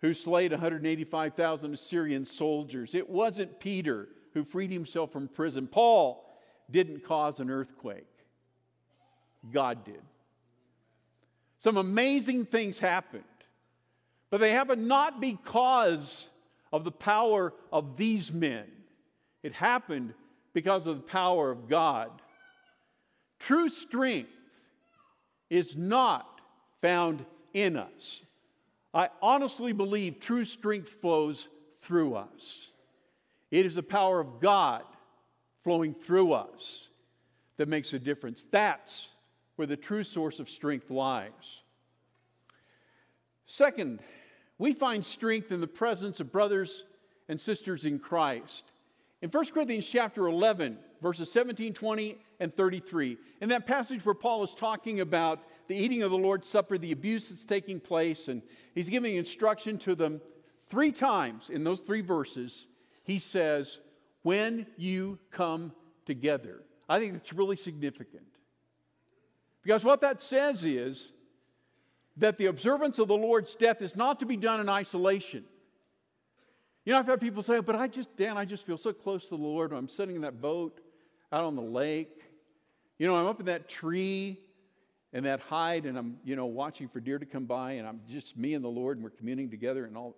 who 0.00 0.14
slayed 0.14 0.50
185,000 0.50 1.74
Assyrian 1.74 2.24
soldiers. 2.24 2.94
It 2.94 3.10
wasn't 3.10 3.60
Peter 3.60 4.08
who 4.32 4.44
freed 4.44 4.70
himself 4.70 5.12
from 5.12 5.28
prison. 5.28 5.66
Paul 5.66 6.24
didn't 6.70 7.04
cause 7.04 7.38
an 7.38 7.50
earthquake, 7.50 8.08
God 9.52 9.84
did. 9.84 10.00
Some 11.60 11.76
amazing 11.76 12.46
things 12.46 12.78
happened, 12.78 13.24
but 14.30 14.40
they 14.40 14.52
happened 14.52 14.88
not 14.88 15.20
because 15.20 16.30
of 16.72 16.84
the 16.84 16.92
power 16.92 17.52
of 17.70 17.98
these 17.98 18.32
men, 18.32 18.64
it 19.42 19.52
happened 19.52 20.14
because 20.54 20.86
of 20.86 20.96
the 20.96 21.02
power 21.02 21.50
of 21.50 21.68
God 21.68 22.22
True 23.44 23.68
strength 23.68 24.30
is 25.50 25.76
not 25.76 26.40
found 26.80 27.26
in 27.52 27.76
us. 27.76 28.22
I 28.94 29.10
honestly 29.20 29.74
believe 29.74 30.18
true 30.18 30.46
strength 30.46 30.88
flows 30.88 31.50
through 31.80 32.14
us. 32.14 32.70
It 33.50 33.66
is 33.66 33.74
the 33.74 33.82
power 33.82 34.18
of 34.18 34.40
God 34.40 34.82
flowing 35.62 35.92
through 35.92 36.32
us 36.32 36.88
that 37.58 37.68
makes 37.68 37.92
a 37.92 37.98
difference. 37.98 38.46
That's 38.50 39.10
where 39.56 39.66
the 39.66 39.76
true 39.76 40.04
source 40.04 40.40
of 40.40 40.48
strength 40.48 40.88
lies. 40.88 41.60
Second, 43.44 44.00
we 44.56 44.72
find 44.72 45.04
strength 45.04 45.52
in 45.52 45.60
the 45.60 45.66
presence 45.66 46.18
of 46.18 46.32
brothers 46.32 46.84
and 47.28 47.38
sisters 47.38 47.84
in 47.84 47.98
Christ. 47.98 48.64
In 49.20 49.28
1 49.28 49.44
Corinthians 49.50 49.86
chapter 49.86 50.28
11, 50.28 50.78
verses 51.04 51.30
17, 51.30 51.74
20, 51.74 52.16
and 52.40 52.52
33. 52.52 53.18
In 53.42 53.50
that 53.50 53.66
passage 53.66 54.04
where 54.06 54.14
Paul 54.14 54.42
is 54.42 54.54
talking 54.54 55.00
about 55.00 55.38
the 55.68 55.76
eating 55.76 56.02
of 56.02 56.10
the 56.10 56.16
Lord's 56.16 56.48
Supper, 56.48 56.78
the 56.78 56.92
abuse 56.92 57.28
that's 57.28 57.44
taking 57.44 57.78
place, 57.78 58.26
and 58.26 58.40
he's 58.74 58.88
giving 58.88 59.14
instruction 59.14 59.76
to 59.80 59.94
them 59.94 60.22
three 60.70 60.90
times 60.90 61.50
in 61.50 61.62
those 61.62 61.80
three 61.80 62.00
verses, 62.00 62.66
he 63.02 63.18
says, 63.18 63.80
When 64.22 64.66
you 64.78 65.18
come 65.30 65.72
together. 66.06 66.62
I 66.88 66.98
think 67.00 67.12
that's 67.12 67.34
really 67.34 67.56
significant. 67.56 68.24
Because 69.62 69.84
what 69.84 70.00
that 70.00 70.22
says 70.22 70.64
is 70.64 71.12
that 72.16 72.38
the 72.38 72.46
observance 72.46 72.98
of 72.98 73.08
the 73.08 73.16
Lord's 73.16 73.54
death 73.54 73.82
is 73.82 73.94
not 73.94 74.20
to 74.20 74.26
be 74.26 74.38
done 74.38 74.58
in 74.58 74.70
isolation. 74.70 75.44
You 76.86 76.94
know, 76.94 76.98
I've 76.98 77.06
had 77.06 77.20
people 77.20 77.42
say, 77.42 77.58
oh, 77.58 77.62
but 77.62 77.76
I 77.76 77.88
just, 77.88 78.16
Dan, 78.16 78.38
I 78.38 78.46
just 78.46 78.64
feel 78.64 78.78
so 78.78 78.94
close 78.94 79.24
to 79.24 79.36
the 79.36 79.42
Lord 79.42 79.72
I'm 79.72 79.88
sitting 79.88 80.16
in 80.16 80.22
that 80.22 80.40
boat 80.40 80.80
out 81.34 81.44
on 81.44 81.56
the 81.56 81.62
lake. 81.62 82.22
You 82.96 83.08
know, 83.08 83.16
I'm 83.16 83.26
up 83.26 83.40
in 83.40 83.46
that 83.46 83.68
tree 83.68 84.38
and 85.12 85.26
that 85.26 85.40
hide, 85.40 85.84
and 85.84 85.98
I'm, 85.98 86.18
you 86.24 86.36
know, 86.36 86.46
watching 86.46 86.88
for 86.88 87.00
deer 87.00 87.18
to 87.18 87.26
come 87.26 87.44
by, 87.44 87.72
and 87.72 87.86
I'm 87.86 88.00
just 88.08 88.36
me 88.36 88.54
and 88.54 88.64
the 88.64 88.68
Lord, 88.68 88.96
and 88.96 89.04
we're 89.04 89.10
communing 89.10 89.50
together 89.50 89.84
and 89.84 89.96
all. 89.96 90.16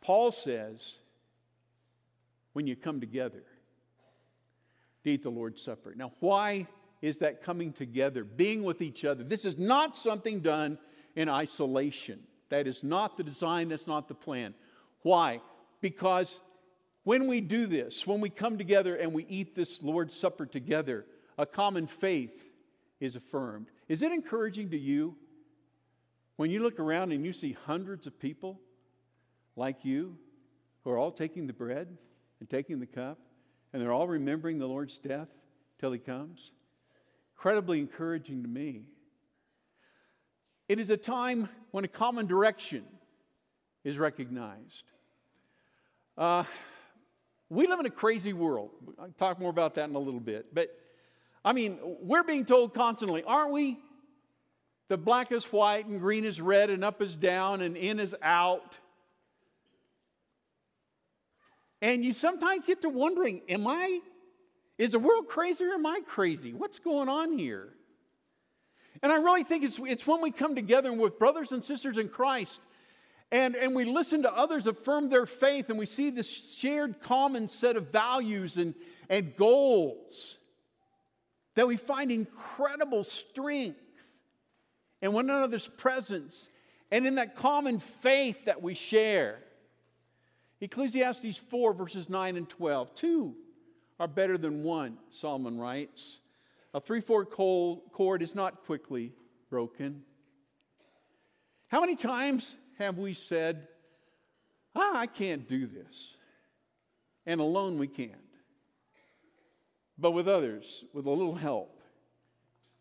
Paul 0.00 0.32
says, 0.32 0.94
when 2.54 2.66
you 2.66 2.76
come 2.76 3.00
together 3.00 3.42
to 5.04 5.10
eat 5.10 5.22
the 5.22 5.30
Lord's 5.30 5.62
Supper. 5.62 5.94
Now, 5.94 6.12
why 6.20 6.66
is 7.02 7.18
that 7.18 7.42
coming 7.42 7.72
together, 7.72 8.24
being 8.24 8.62
with 8.62 8.82
each 8.82 9.04
other? 9.04 9.22
This 9.22 9.44
is 9.44 9.58
not 9.58 9.96
something 9.96 10.40
done 10.40 10.78
in 11.14 11.28
isolation. 11.28 12.20
That 12.48 12.66
is 12.66 12.82
not 12.82 13.16
the 13.16 13.22
design, 13.22 13.68
that's 13.68 13.86
not 13.86 14.08
the 14.08 14.14
plan. 14.14 14.54
Why? 15.02 15.40
Because 15.80 16.38
when 17.04 17.26
we 17.26 17.40
do 17.40 17.66
this, 17.66 18.06
when 18.06 18.20
we 18.20 18.30
come 18.30 18.58
together 18.58 18.94
and 18.94 19.12
we 19.12 19.24
eat 19.28 19.54
this 19.54 19.82
Lord's 19.82 20.16
Supper 20.16 20.46
together, 20.46 21.06
a 21.38 21.46
common 21.46 21.86
faith 21.86 22.52
is 23.00 23.16
affirmed. 23.16 23.66
Is 23.88 24.02
it 24.02 24.12
encouraging 24.12 24.70
to 24.70 24.78
you 24.78 25.16
when 26.36 26.50
you 26.50 26.62
look 26.62 26.78
around 26.78 27.12
and 27.12 27.24
you 27.24 27.32
see 27.32 27.56
hundreds 27.66 28.06
of 28.06 28.18
people 28.18 28.60
like 29.56 29.84
you 29.84 30.16
who 30.84 30.90
are 30.90 30.98
all 30.98 31.12
taking 31.12 31.46
the 31.46 31.52
bread 31.52 31.88
and 32.40 32.48
taking 32.48 32.80
the 32.80 32.86
cup, 32.86 33.18
and 33.72 33.80
they're 33.80 33.92
all 33.92 34.08
remembering 34.08 34.58
the 34.58 34.66
Lord's 34.66 34.98
death 34.98 35.28
till 35.78 35.92
he 35.92 35.98
comes. 35.98 36.50
Incredibly 37.36 37.78
encouraging 37.78 38.42
to 38.42 38.48
me. 38.48 38.82
It 40.68 40.78
is 40.78 40.90
a 40.90 40.96
time 40.96 41.48
when 41.70 41.84
a 41.84 41.88
common 41.88 42.26
direction 42.26 42.84
is 43.82 43.98
recognized. 43.98 44.84
Uh, 46.16 46.44
we 47.50 47.66
live 47.66 47.80
in 47.80 47.86
a 47.86 47.90
crazy 47.90 48.32
world. 48.32 48.70
I'll 48.98 49.08
talk 49.18 49.40
more 49.40 49.50
about 49.50 49.74
that 49.74 49.90
in 49.90 49.96
a 49.96 49.98
little 49.98 50.20
bit. 50.20 50.54
But 50.54 50.70
I 51.44 51.52
mean, 51.52 51.78
we're 52.00 52.22
being 52.22 52.44
told 52.44 52.72
constantly, 52.74 53.24
aren't 53.24 53.52
we? 53.52 53.78
The 54.88 54.96
black 54.96 55.32
is 55.32 55.44
white 55.46 55.86
and 55.86 56.00
green 56.00 56.24
is 56.24 56.40
red 56.40 56.70
and 56.70 56.84
up 56.84 57.02
is 57.02 57.16
down 57.16 57.60
and 57.60 57.76
in 57.76 57.98
is 57.98 58.14
out. 58.22 58.74
And 61.82 62.04
you 62.04 62.12
sometimes 62.12 62.66
get 62.66 62.82
to 62.82 62.88
wondering, 62.88 63.42
am 63.48 63.66
I, 63.66 64.00
is 64.78 64.92
the 64.92 64.98
world 64.98 65.28
crazy 65.28 65.64
or 65.64 65.74
am 65.74 65.86
I 65.86 66.00
crazy? 66.06 66.52
What's 66.52 66.78
going 66.78 67.08
on 67.08 67.36
here? 67.36 67.68
And 69.02 69.10
I 69.10 69.16
really 69.16 69.44
think 69.44 69.64
it's, 69.64 69.80
it's 69.86 70.06
when 70.06 70.20
we 70.20 70.30
come 70.30 70.54
together 70.54 70.92
with 70.92 71.18
brothers 71.18 71.52
and 71.52 71.64
sisters 71.64 71.96
in 71.96 72.08
Christ 72.08 72.60
and, 73.32 73.54
and 73.54 73.74
we 73.74 73.84
listen 73.84 74.22
to 74.22 74.32
others 74.32 74.66
affirm 74.66 75.08
their 75.08 75.26
faith 75.26 75.70
and 75.70 75.78
we 75.78 75.86
see 75.86 76.10
this 76.10 76.56
shared 76.56 77.00
common 77.00 77.48
set 77.48 77.76
of 77.76 77.90
values 77.90 78.58
and, 78.58 78.74
and 79.08 79.36
goals 79.36 80.38
that 81.54 81.66
we 81.66 81.76
find 81.76 82.10
incredible 82.10 83.04
strength 83.04 83.78
in 85.02 85.12
one 85.12 85.30
another's 85.30 85.68
presence 85.68 86.48
and 86.90 87.06
in 87.06 87.16
that 87.16 87.36
common 87.36 87.78
faith 87.78 88.46
that 88.46 88.62
we 88.62 88.74
share. 88.74 89.38
Ecclesiastes 90.60 91.38
4, 91.38 91.72
verses 91.72 92.08
9 92.08 92.36
and 92.36 92.48
12. 92.48 92.94
Two 92.94 93.34
are 93.98 94.08
better 94.08 94.36
than 94.36 94.62
one, 94.62 94.98
Solomon 95.10 95.58
writes. 95.58 96.18
A 96.72 96.80
three 96.80 97.00
four 97.00 97.24
cord 97.24 98.22
is 98.22 98.34
not 98.34 98.64
quickly 98.64 99.12
broken. 99.48 100.02
How 101.68 101.80
many 101.80 101.96
times 101.96 102.54
have 102.80 102.98
we 102.98 103.14
said, 103.14 103.68
ah, 104.74 104.98
I 104.98 105.06
can't 105.06 105.48
do 105.48 105.66
this? 105.66 106.14
And 107.26 107.40
alone 107.40 107.78
we 107.78 107.86
can't. 107.86 108.14
But 109.98 110.12
with 110.12 110.28
others, 110.28 110.84
with 110.92 111.06
a 111.06 111.10
little 111.10 111.34
help, 111.34 111.80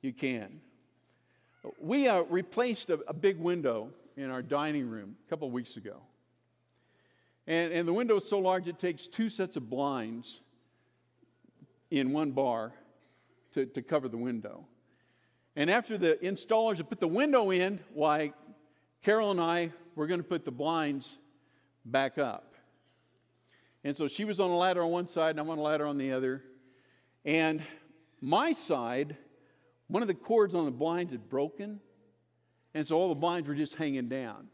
you 0.01 0.13
can. 0.13 0.61
We 1.79 2.07
uh, 2.07 2.21
replaced 2.21 2.89
a, 2.89 2.99
a, 3.07 3.13
big 3.13 3.37
window 3.37 3.89
in 4.15 4.29
our 4.29 4.41
dining 4.41 4.89
room 4.89 5.17
a 5.27 5.29
couple 5.29 5.47
of 5.47 5.53
weeks 5.53 5.75
ago. 5.75 5.97
And, 7.45 7.73
and 7.73 7.87
the 7.87 7.91
window 7.91 8.15
is 8.15 8.27
so 8.27 8.39
large 8.39 8.67
it 8.67 8.79
takes 8.79 9.07
two 9.07 9.29
sets 9.29 9.57
of 9.57 9.69
blinds 9.69 10.39
in 11.91 12.13
one 12.13 12.31
bar 12.31 12.73
to, 13.53 13.65
to 13.65 13.81
cover 13.81 14.07
the 14.07 14.17
window. 14.17 14.65
And 15.55 15.69
after 15.69 15.97
the 15.97 16.17
installers 16.23 16.77
have 16.77 16.87
put 16.87 17.01
the 17.01 17.07
window 17.07 17.51
in, 17.51 17.81
why, 17.93 18.31
Carol 19.03 19.31
and 19.31 19.39
I 19.39 19.71
were 19.95 20.07
going 20.07 20.19
to 20.19 20.27
put 20.27 20.45
the 20.45 20.51
blinds 20.51 21.17
back 21.85 22.17
up. 22.17 22.53
And 23.83 23.95
so 23.95 24.07
she 24.07 24.25
was 24.25 24.39
on 24.39 24.49
a 24.49 24.57
ladder 24.57 24.83
on 24.83 24.91
one 24.91 25.07
side, 25.07 25.31
and 25.31 25.39
I'm 25.39 25.49
on 25.49 25.57
a 25.57 25.61
ladder 25.61 25.85
on 25.85 25.97
the 25.97 26.11
other. 26.11 26.43
And 27.23 27.61
my 28.21 28.51
side, 28.51 29.15
one 29.87 30.01
of 30.01 30.07
the 30.07 30.13
cords 30.13 30.53
on 30.53 30.65
the 30.65 30.71
blinds 30.71 31.11
had 31.11 31.29
broken. 31.29 31.79
And 32.73 32.85
so 32.85 32.97
all 32.97 33.09
the 33.09 33.15
blinds 33.15 33.47
were 33.47 33.55
just 33.55 33.75
hanging 33.75 34.09
down. 34.09 34.47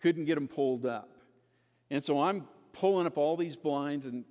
Couldn't 0.00 0.24
get 0.24 0.34
them 0.34 0.48
pulled 0.48 0.84
up. 0.84 1.08
And 1.90 2.02
so 2.02 2.20
I'm 2.20 2.48
pulling 2.72 3.06
up 3.06 3.16
all 3.16 3.36
these 3.36 3.56
blinds 3.56 4.06
and 4.06 4.24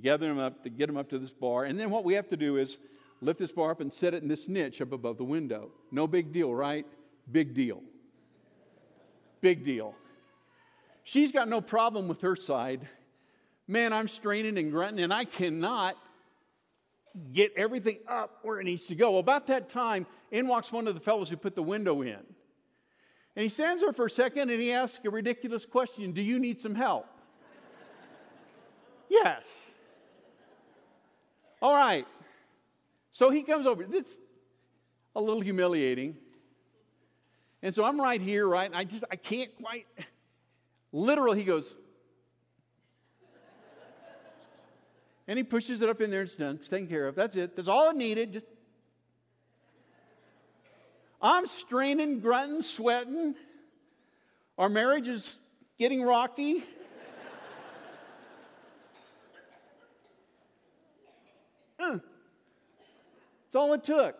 gathering 0.00 0.36
them 0.36 0.44
up 0.44 0.62
to 0.62 0.70
get 0.70 0.86
them 0.86 0.96
up 0.96 1.08
to 1.10 1.18
this 1.18 1.32
bar. 1.32 1.64
And 1.64 1.78
then 1.78 1.90
what 1.90 2.04
we 2.04 2.14
have 2.14 2.28
to 2.28 2.36
do 2.36 2.56
is 2.56 2.78
lift 3.20 3.38
this 3.38 3.52
bar 3.52 3.72
up 3.72 3.80
and 3.80 3.92
set 3.92 4.14
it 4.14 4.22
in 4.22 4.28
this 4.28 4.48
niche 4.48 4.80
up 4.80 4.92
above 4.92 5.18
the 5.18 5.24
window. 5.24 5.70
No 5.90 6.06
big 6.06 6.32
deal, 6.32 6.54
right? 6.54 6.86
Big 7.30 7.54
deal. 7.54 7.82
Big 9.42 9.64
deal. 9.64 9.94
She's 11.04 11.32
got 11.32 11.48
no 11.48 11.60
problem 11.60 12.08
with 12.08 12.22
her 12.22 12.36
side. 12.36 12.88
Man, 13.68 13.92
I'm 13.92 14.08
straining 14.08 14.56
and 14.56 14.70
grunting, 14.70 15.04
and 15.04 15.12
I 15.12 15.24
cannot 15.24 15.96
get 17.32 17.52
everything 17.56 17.98
up 18.08 18.38
where 18.42 18.60
it 18.60 18.64
needs 18.64 18.86
to 18.86 18.94
go. 18.94 19.18
About 19.18 19.48
that 19.48 19.68
time, 19.68 20.06
in 20.30 20.48
walks 20.48 20.72
one 20.72 20.88
of 20.88 20.94
the 20.94 21.00
fellows 21.00 21.28
who 21.28 21.36
put 21.36 21.54
the 21.54 21.62
window 21.62 22.00
in. 22.02 22.18
And 23.34 23.42
he 23.42 23.48
stands 23.48 23.82
there 23.82 23.92
for 23.92 24.06
a 24.06 24.10
second 24.10 24.50
and 24.50 24.60
he 24.60 24.72
asks 24.72 25.04
a 25.04 25.10
ridiculous 25.10 25.64
question 25.64 26.12
Do 26.12 26.22
you 26.22 26.38
need 26.38 26.60
some 26.60 26.74
help? 26.74 27.06
yes. 29.10 29.46
All 31.60 31.74
right. 31.74 32.06
So 33.12 33.30
he 33.30 33.42
comes 33.42 33.66
over. 33.66 33.84
This 33.84 34.18
a 35.14 35.20
little 35.20 35.40
humiliating. 35.40 36.16
And 37.62 37.74
so 37.74 37.84
I'm 37.84 38.00
right 38.00 38.20
here, 38.20 38.46
right? 38.46 38.66
And 38.66 38.74
I 38.74 38.84
just 38.84 39.04
I 39.10 39.16
can't 39.16 39.54
quite 39.56 39.86
literally 40.92 41.38
he 41.38 41.44
goes, 41.44 41.74
And 45.28 45.36
he 45.36 45.44
pushes 45.44 45.80
it 45.80 45.88
up 45.88 46.00
in 46.00 46.10
there 46.10 46.22
it's 46.22 46.36
done. 46.36 46.56
It's 46.56 46.68
taken 46.68 46.88
care 46.88 47.06
of. 47.06 47.14
That's 47.14 47.36
it. 47.36 47.54
That's 47.56 47.68
all 47.68 47.90
it 47.90 47.96
needed. 47.96 48.32
Just 48.32 48.46
I'm 51.20 51.46
straining, 51.46 52.18
grunting, 52.18 52.62
sweating. 52.62 53.36
Our 54.58 54.68
marriage 54.68 55.06
is 55.06 55.38
getting 55.78 56.02
rocky. 56.02 56.64
Mm. 61.80 62.00
that's 63.44 63.56
all 63.56 63.72
it 63.72 63.82
took. 63.82 64.14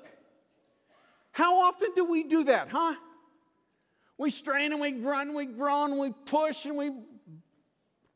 How 1.30 1.62
often 1.62 1.90
do 1.94 2.04
we 2.04 2.24
do 2.24 2.44
that, 2.44 2.68
huh? 2.70 2.94
We 4.22 4.30
strain 4.30 4.70
and 4.70 4.80
we 4.80 4.92
grunt 4.92 5.30
and 5.30 5.36
we 5.36 5.46
groan 5.46 5.90
and 5.90 5.98
we 5.98 6.12
push 6.26 6.64
and 6.64 6.76
we 6.76 6.92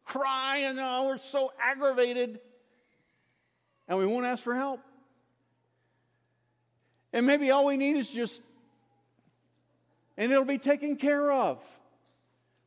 cry 0.04 0.58
and 0.58 0.78
oh, 0.78 1.06
we're 1.06 1.18
so 1.18 1.52
aggravated 1.60 2.38
and 3.88 3.98
we 3.98 4.06
won't 4.06 4.24
ask 4.24 4.44
for 4.44 4.54
help. 4.54 4.78
And 7.12 7.26
maybe 7.26 7.50
all 7.50 7.64
we 7.64 7.76
need 7.76 7.96
is 7.96 8.08
just, 8.08 8.40
and 10.16 10.30
it'll 10.30 10.44
be 10.44 10.58
taken 10.58 10.94
care 10.94 11.32
of. 11.32 11.60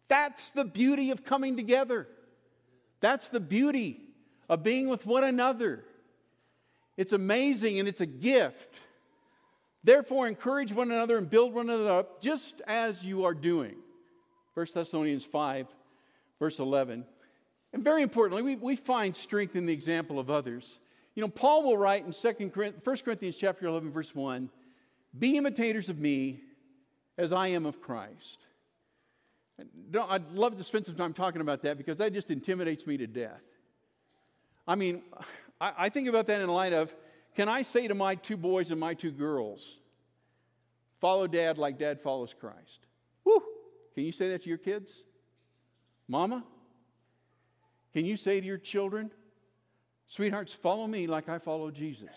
That's 0.09 0.51
the 0.51 0.65
beauty 0.65 1.11
of 1.11 1.23
coming 1.23 1.55
together. 1.55 2.09
That's 2.99 3.29
the 3.29 3.39
beauty 3.39 4.01
of 4.49 4.63
being 4.63 4.89
with 4.89 5.05
one 5.05 5.23
another. 5.23 5.85
It's 6.97 7.13
amazing 7.13 7.79
and 7.79 7.87
it's 7.87 8.01
a 8.01 8.05
gift. 8.05 8.75
Therefore, 9.83 10.27
encourage 10.27 10.71
one 10.73 10.91
another 10.91 11.17
and 11.17 11.29
build 11.29 11.53
one 11.53 11.69
another 11.69 11.91
up, 11.91 12.21
just 12.21 12.61
as 12.67 13.03
you 13.03 13.23
are 13.25 13.33
doing. 13.33 13.75
1 14.53 14.67
Thessalonians 14.73 15.23
5, 15.23 15.67
verse 16.37 16.59
11. 16.59 17.05
And 17.71 17.83
very 17.83 18.01
importantly, 18.01 18.41
we, 18.41 18.55
we 18.55 18.75
find 18.75 19.15
strength 19.15 19.55
in 19.55 19.65
the 19.65 19.73
example 19.73 20.19
of 20.19 20.29
others. 20.29 20.79
You 21.15 21.21
know, 21.21 21.29
Paul 21.29 21.63
will 21.63 21.77
write 21.77 22.05
in 22.05 22.11
2 22.11 22.49
Corinthians, 22.49 22.85
1 22.85 22.97
Corinthians 22.97 23.35
chapter 23.37 23.67
11, 23.67 23.91
verse 23.91 24.13
1, 24.13 24.49
Be 25.17 25.37
imitators 25.37 25.89
of 25.89 25.99
me 25.99 26.41
as 27.17 27.31
I 27.31 27.49
am 27.49 27.65
of 27.65 27.81
Christ. 27.81 28.39
I'd 30.09 30.31
love 30.31 30.57
to 30.57 30.63
spend 30.63 30.85
some 30.85 30.95
time 30.95 31.13
talking 31.13 31.41
about 31.41 31.61
that 31.63 31.77
because 31.77 31.97
that 31.97 32.13
just 32.13 32.31
intimidates 32.31 32.87
me 32.87 32.97
to 32.97 33.07
death. 33.07 33.43
I 34.67 34.75
mean, 34.75 35.01
I, 35.61 35.73
I 35.77 35.89
think 35.89 36.07
about 36.07 36.27
that 36.27 36.41
in 36.41 36.47
light 36.47 36.73
of 36.73 36.93
can 37.35 37.47
I 37.49 37.61
say 37.61 37.87
to 37.87 37.95
my 37.95 38.15
two 38.15 38.37
boys 38.37 38.71
and 38.71 38.79
my 38.79 38.93
two 38.93 39.11
girls, 39.11 39.77
follow 40.99 41.27
dad 41.27 41.57
like 41.57 41.77
dad 41.77 41.99
follows 41.99 42.33
Christ? 42.37 42.87
Woo! 43.23 43.41
Can 43.93 44.03
you 44.03 44.11
say 44.11 44.29
that 44.29 44.43
to 44.43 44.49
your 44.49 44.57
kids? 44.57 44.91
Mama? 46.07 46.43
Can 47.93 48.05
you 48.05 48.17
say 48.17 48.39
to 48.39 48.45
your 48.45 48.57
children, 48.57 49.11
Sweethearts, 50.09 50.53
follow 50.53 50.87
me 50.87 51.05
like 51.05 51.29
I 51.29 51.37
follow 51.37 51.69
Jesus. 51.69 52.09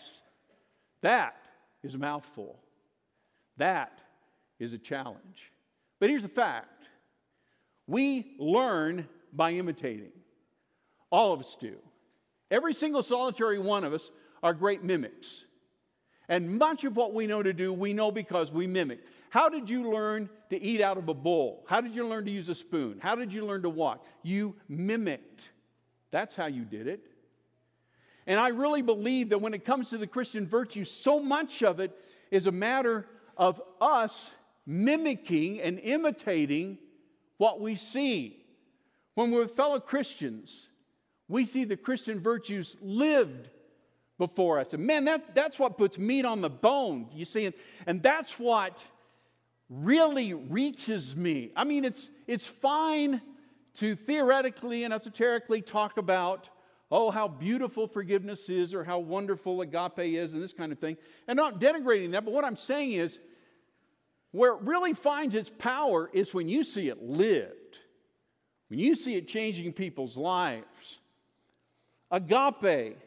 That 1.01 1.35
is 1.83 1.93
a 1.93 1.99
mouthful. 1.99 2.59
That 3.57 3.99
is 4.59 4.73
a 4.73 4.79
challenge. 4.79 5.51
But 5.99 6.09
here's 6.09 6.23
the 6.23 6.27
fact 6.27 6.87
we 7.85 8.35
learn 8.39 9.07
by 9.31 9.51
imitating. 9.51 10.11
All 11.11 11.33
of 11.33 11.39
us 11.39 11.55
do. 11.59 11.75
Every 12.49 12.73
single 12.73 13.03
solitary 13.03 13.59
one 13.59 13.83
of 13.83 13.93
us 13.93 14.09
are 14.43 14.53
great 14.53 14.83
mimics. 14.83 15.45
And 16.29 16.57
much 16.57 16.83
of 16.83 16.95
what 16.95 17.13
we 17.13 17.25
know 17.25 17.41
to 17.41 17.53
do, 17.53 17.73
we 17.73 17.93
know 17.93 18.11
because 18.11 18.51
we 18.51 18.67
mimic. 18.67 18.99
How 19.29 19.49
did 19.49 19.69
you 19.69 19.89
learn 19.89 20.29
to 20.51 20.61
eat 20.61 20.81
out 20.81 20.97
of 20.97 21.09
a 21.09 21.13
bowl? 21.13 21.65
How 21.67 21.81
did 21.81 21.95
you 21.95 22.07
learn 22.07 22.25
to 22.25 22.31
use 22.31 22.49
a 22.49 22.55
spoon? 22.55 22.99
How 23.01 23.15
did 23.15 23.33
you 23.33 23.45
learn 23.45 23.63
to 23.63 23.69
walk? 23.69 24.05
You 24.21 24.55
mimicked. 24.69 25.49
That's 26.11 26.35
how 26.35 26.45
you 26.45 26.63
did 26.65 26.87
it. 26.87 27.01
And 28.27 28.39
I 28.39 28.49
really 28.49 28.81
believe 28.81 29.29
that 29.29 29.39
when 29.39 29.53
it 29.53 29.65
comes 29.65 29.89
to 29.89 29.97
the 29.97 30.07
Christian 30.07 30.45
virtues, 30.45 30.91
so 30.91 31.19
much 31.19 31.63
of 31.63 31.79
it 31.79 31.97
is 32.31 32.45
a 32.45 32.51
matter 32.51 33.07
of 33.35 33.61
us 33.81 34.31
mimicking 34.65 35.61
and 35.61 35.79
imitating 35.79 36.77
what 37.37 37.59
we 37.59 37.75
see. 37.75 38.45
When 39.15 39.31
we're 39.31 39.47
fellow 39.47 39.79
Christians, 39.79 40.69
we 41.27 41.45
see 41.45 41.63
the 41.63 41.77
Christian 41.77 42.19
virtues 42.19 42.75
lived 42.81 43.49
before 44.27 44.57
us. 44.59 44.73
And 44.73 44.87
man, 44.87 45.03
that, 45.05 45.35
that's 45.35 45.59
what 45.59 45.77
puts 45.77 45.97
meat 45.97 46.23
on 46.23 46.39
the 46.39 46.49
bone, 46.49 47.09
you 47.13 47.25
see. 47.25 47.51
And 47.85 48.01
that's 48.01 48.39
what 48.39 48.81
really 49.69 50.33
reaches 50.33 51.13
me. 51.13 51.51
I 51.57 51.65
mean, 51.65 51.83
it's, 51.83 52.09
it's 52.25 52.47
fine 52.47 53.21
to 53.75 53.95
theoretically 53.95 54.85
and 54.85 54.93
esoterically 54.93 55.61
talk 55.61 55.97
about, 55.97 56.49
oh, 56.89 57.11
how 57.11 57.27
beautiful 57.27 57.85
forgiveness 57.85 58.47
is 58.47 58.73
or 58.73 58.85
how 58.85 58.99
wonderful 58.99 59.59
agape 59.59 59.99
is 59.99 60.31
and 60.31 60.41
this 60.41 60.53
kind 60.53 60.71
of 60.71 60.79
thing. 60.79 60.95
And 61.27 61.35
not 61.35 61.59
denigrating 61.59 62.11
that, 62.11 62.23
but 62.23 62.33
what 62.33 62.45
I'm 62.45 62.57
saying 62.57 62.93
is, 62.93 63.19
where 64.31 64.53
it 64.53 64.61
really 64.61 64.93
finds 64.93 65.35
its 65.35 65.51
power 65.59 66.09
is 66.13 66.33
when 66.33 66.47
you 66.47 66.63
see 66.63 66.87
it 66.87 67.03
lived, 67.03 67.77
when 68.69 68.79
you 68.79 68.95
see 68.95 69.15
it 69.15 69.27
changing 69.27 69.73
people's 69.73 70.15
lives. 70.15 70.99
Agape, 72.09 72.97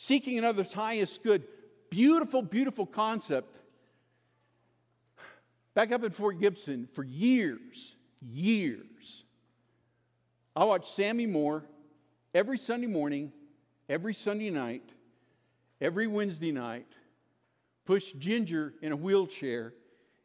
seeking 0.00 0.38
another's 0.38 0.72
highest 0.72 1.24
good, 1.24 1.42
beautiful, 1.90 2.40
beautiful 2.40 2.86
concept. 2.86 3.58
Back 5.74 5.90
up 5.90 6.04
in 6.04 6.12
Fort 6.12 6.38
Gibson 6.38 6.88
for 6.92 7.02
years, 7.02 7.96
years, 8.20 9.24
I 10.54 10.64
watched 10.66 10.86
Sammy 10.86 11.26
Moore 11.26 11.64
every 12.32 12.58
Sunday 12.58 12.86
morning, 12.86 13.32
every 13.88 14.14
Sunday 14.14 14.50
night, 14.50 14.88
every 15.80 16.06
Wednesday 16.06 16.52
night, 16.52 16.86
push 17.84 18.12
Ginger 18.12 18.74
in 18.80 18.92
a 18.92 18.96
wheelchair 18.96 19.74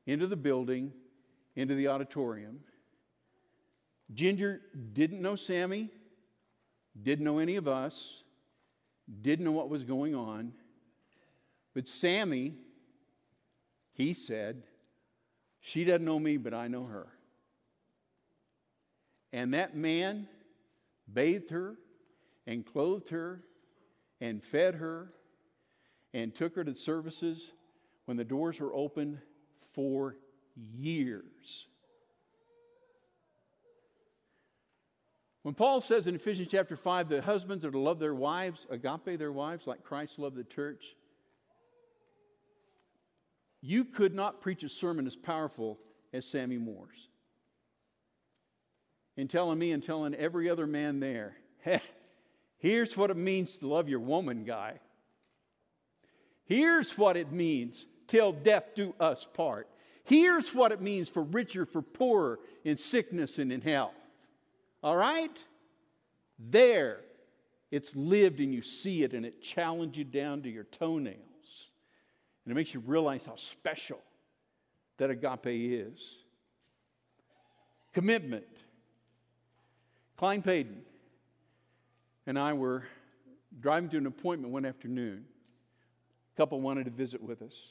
into 0.06 0.28
the 0.28 0.36
building, 0.36 0.94
into 1.56 1.74
the 1.74 1.88
auditorium. 1.88 2.60
Ginger 4.14 4.62
didn't 4.94 5.20
know 5.20 5.36
Sammy, 5.36 5.90
didn't 7.02 7.26
know 7.26 7.40
any 7.40 7.56
of 7.56 7.68
us, 7.68 8.23
didn't 9.22 9.46
know 9.46 9.52
what 9.52 9.70
was 9.70 9.84
going 9.84 10.16
on. 10.16 10.54
But 11.74 11.88
Sammy, 11.88 12.54
he 13.94 14.14
said, 14.14 14.64
she 15.60 15.86
doesn't 15.86 16.06
know 16.06 16.20
me, 16.20 16.38
but 16.38 16.54
I 16.54 16.68
know 16.68 16.86
her. 16.86 17.08
And 19.32 19.54
that 19.54 19.76
man 19.76 20.28
bathed 21.12 21.50
her 21.50 21.76
and 22.46 22.66
clothed 22.66 23.10
her 23.10 23.42
and 24.22 24.44
fed 24.44 24.76
her 24.76 25.12
and 26.14 26.34
took 26.36 26.56
her 26.56 26.64
to 26.64 26.76
services 26.76 27.52
when 28.06 28.18
the 28.18 28.24
doors 28.24 28.60
were 28.60 28.74
open 28.74 29.22
for 29.74 30.18
years. 30.56 31.68
When 35.44 35.54
Paul 35.54 35.82
says 35.82 36.08
in 36.08 36.16
Ephesians 36.16 36.48
chapter 36.50 36.78
5 36.78 37.10
that 37.10 37.26
husbands 37.26 37.66
are 37.66 37.72
to 37.72 37.80
love 37.80 38.00
their 38.00 38.16
wives, 38.16 38.66
agape 38.70 39.20
their 39.20 39.32
wives, 39.32 39.68
like 39.68 39.84
Christ 39.84 40.18
loved 40.18 40.38
the 40.38 40.46
church, 40.46 40.84
you 43.62 43.84
could 43.84 44.16
not 44.16 44.42
preach 44.42 44.64
a 44.64 44.70
sermon 44.70 45.06
as 45.06 45.18
powerful 45.18 45.80
as 46.14 46.26
Sammy 46.26 46.58
Moore's 46.58 47.10
and 49.18 49.30
telling 49.30 49.60
me 49.60 49.74
and 49.74 49.84
telling 49.84 50.16
every 50.16 50.50
other 50.50 50.66
man 50.66 51.02
there, 51.02 51.36
hey, 51.60 51.82
here's 52.58 52.96
what 52.96 53.12
it 53.12 53.18
means 53.18 53.56
to 53.58 53.68
love 53.68 53.90
your 53.90 54.00
woman, 54.00 54.46
guy. 54.46 54.80
Here's 56.46 56.98
what 56.98 57.18
it 57.18 57.32
means 57.32 57.86
till 58.08 58.32
death 58.32 58.76
do 58.76 58.94
us 59.00 59.28
part. 59.34 59.68
Here's 60.06 60.54
what 60.54 60.72
it 60.72 60.82
means 60.82 61.10
for 61.10 61.24
richer, 61.24 61.66
for 61.66 61.82
poorer, 61.82 62.40
in 62.64 62.78
sickness 62.78 63.40
and 63.40 63.52
in 63.52 63.62
health. 63.62 63.94
All 64.84 64.96
right? 64.96 65.36
There, 66.38 67.00
it's 67.72 67.96
lived 67.96 68.40
and 68.40 68.54
you 68.54 68.62
see 68.62 69.04
it, 69.04 69.14
and 69.14 69.26
it 69.26 69.42
challenges 69.42 69.98
you 69.98 70.04
down 70.04 70.42
to 70.44 70.50
your 70.50 70.66
toenails. 70.66 71.18
And 72.46 72.52
it 72.52 72.56
makes 72.56 72.74
you 72.74 72.82
realize 72.82 73.26
how 73.26 73.36
special 73.36 74.00
that 74.98 75.10
agape 75.10 75.48
is. 75.48 76.00
Commitment. 77.94 78.46
Cline 80.18 80.42
Paden 80.42 80.82
and 82.26 82.38
I 82.38 82.54
were 82.54 82.84
driving 83.60 83.90
to 83.90 83.98
an 83.98 84.06
appointment 84.06 84.54
one 84.54 84.66
afternoon. 84.66 85.26
A 86.34 86.38
couple 86.38 86.62
wanted 86.62 86.86
to 86.86 86.92
visit 86.92 87.22
with 87.22 87.42
us. 87.42 87.70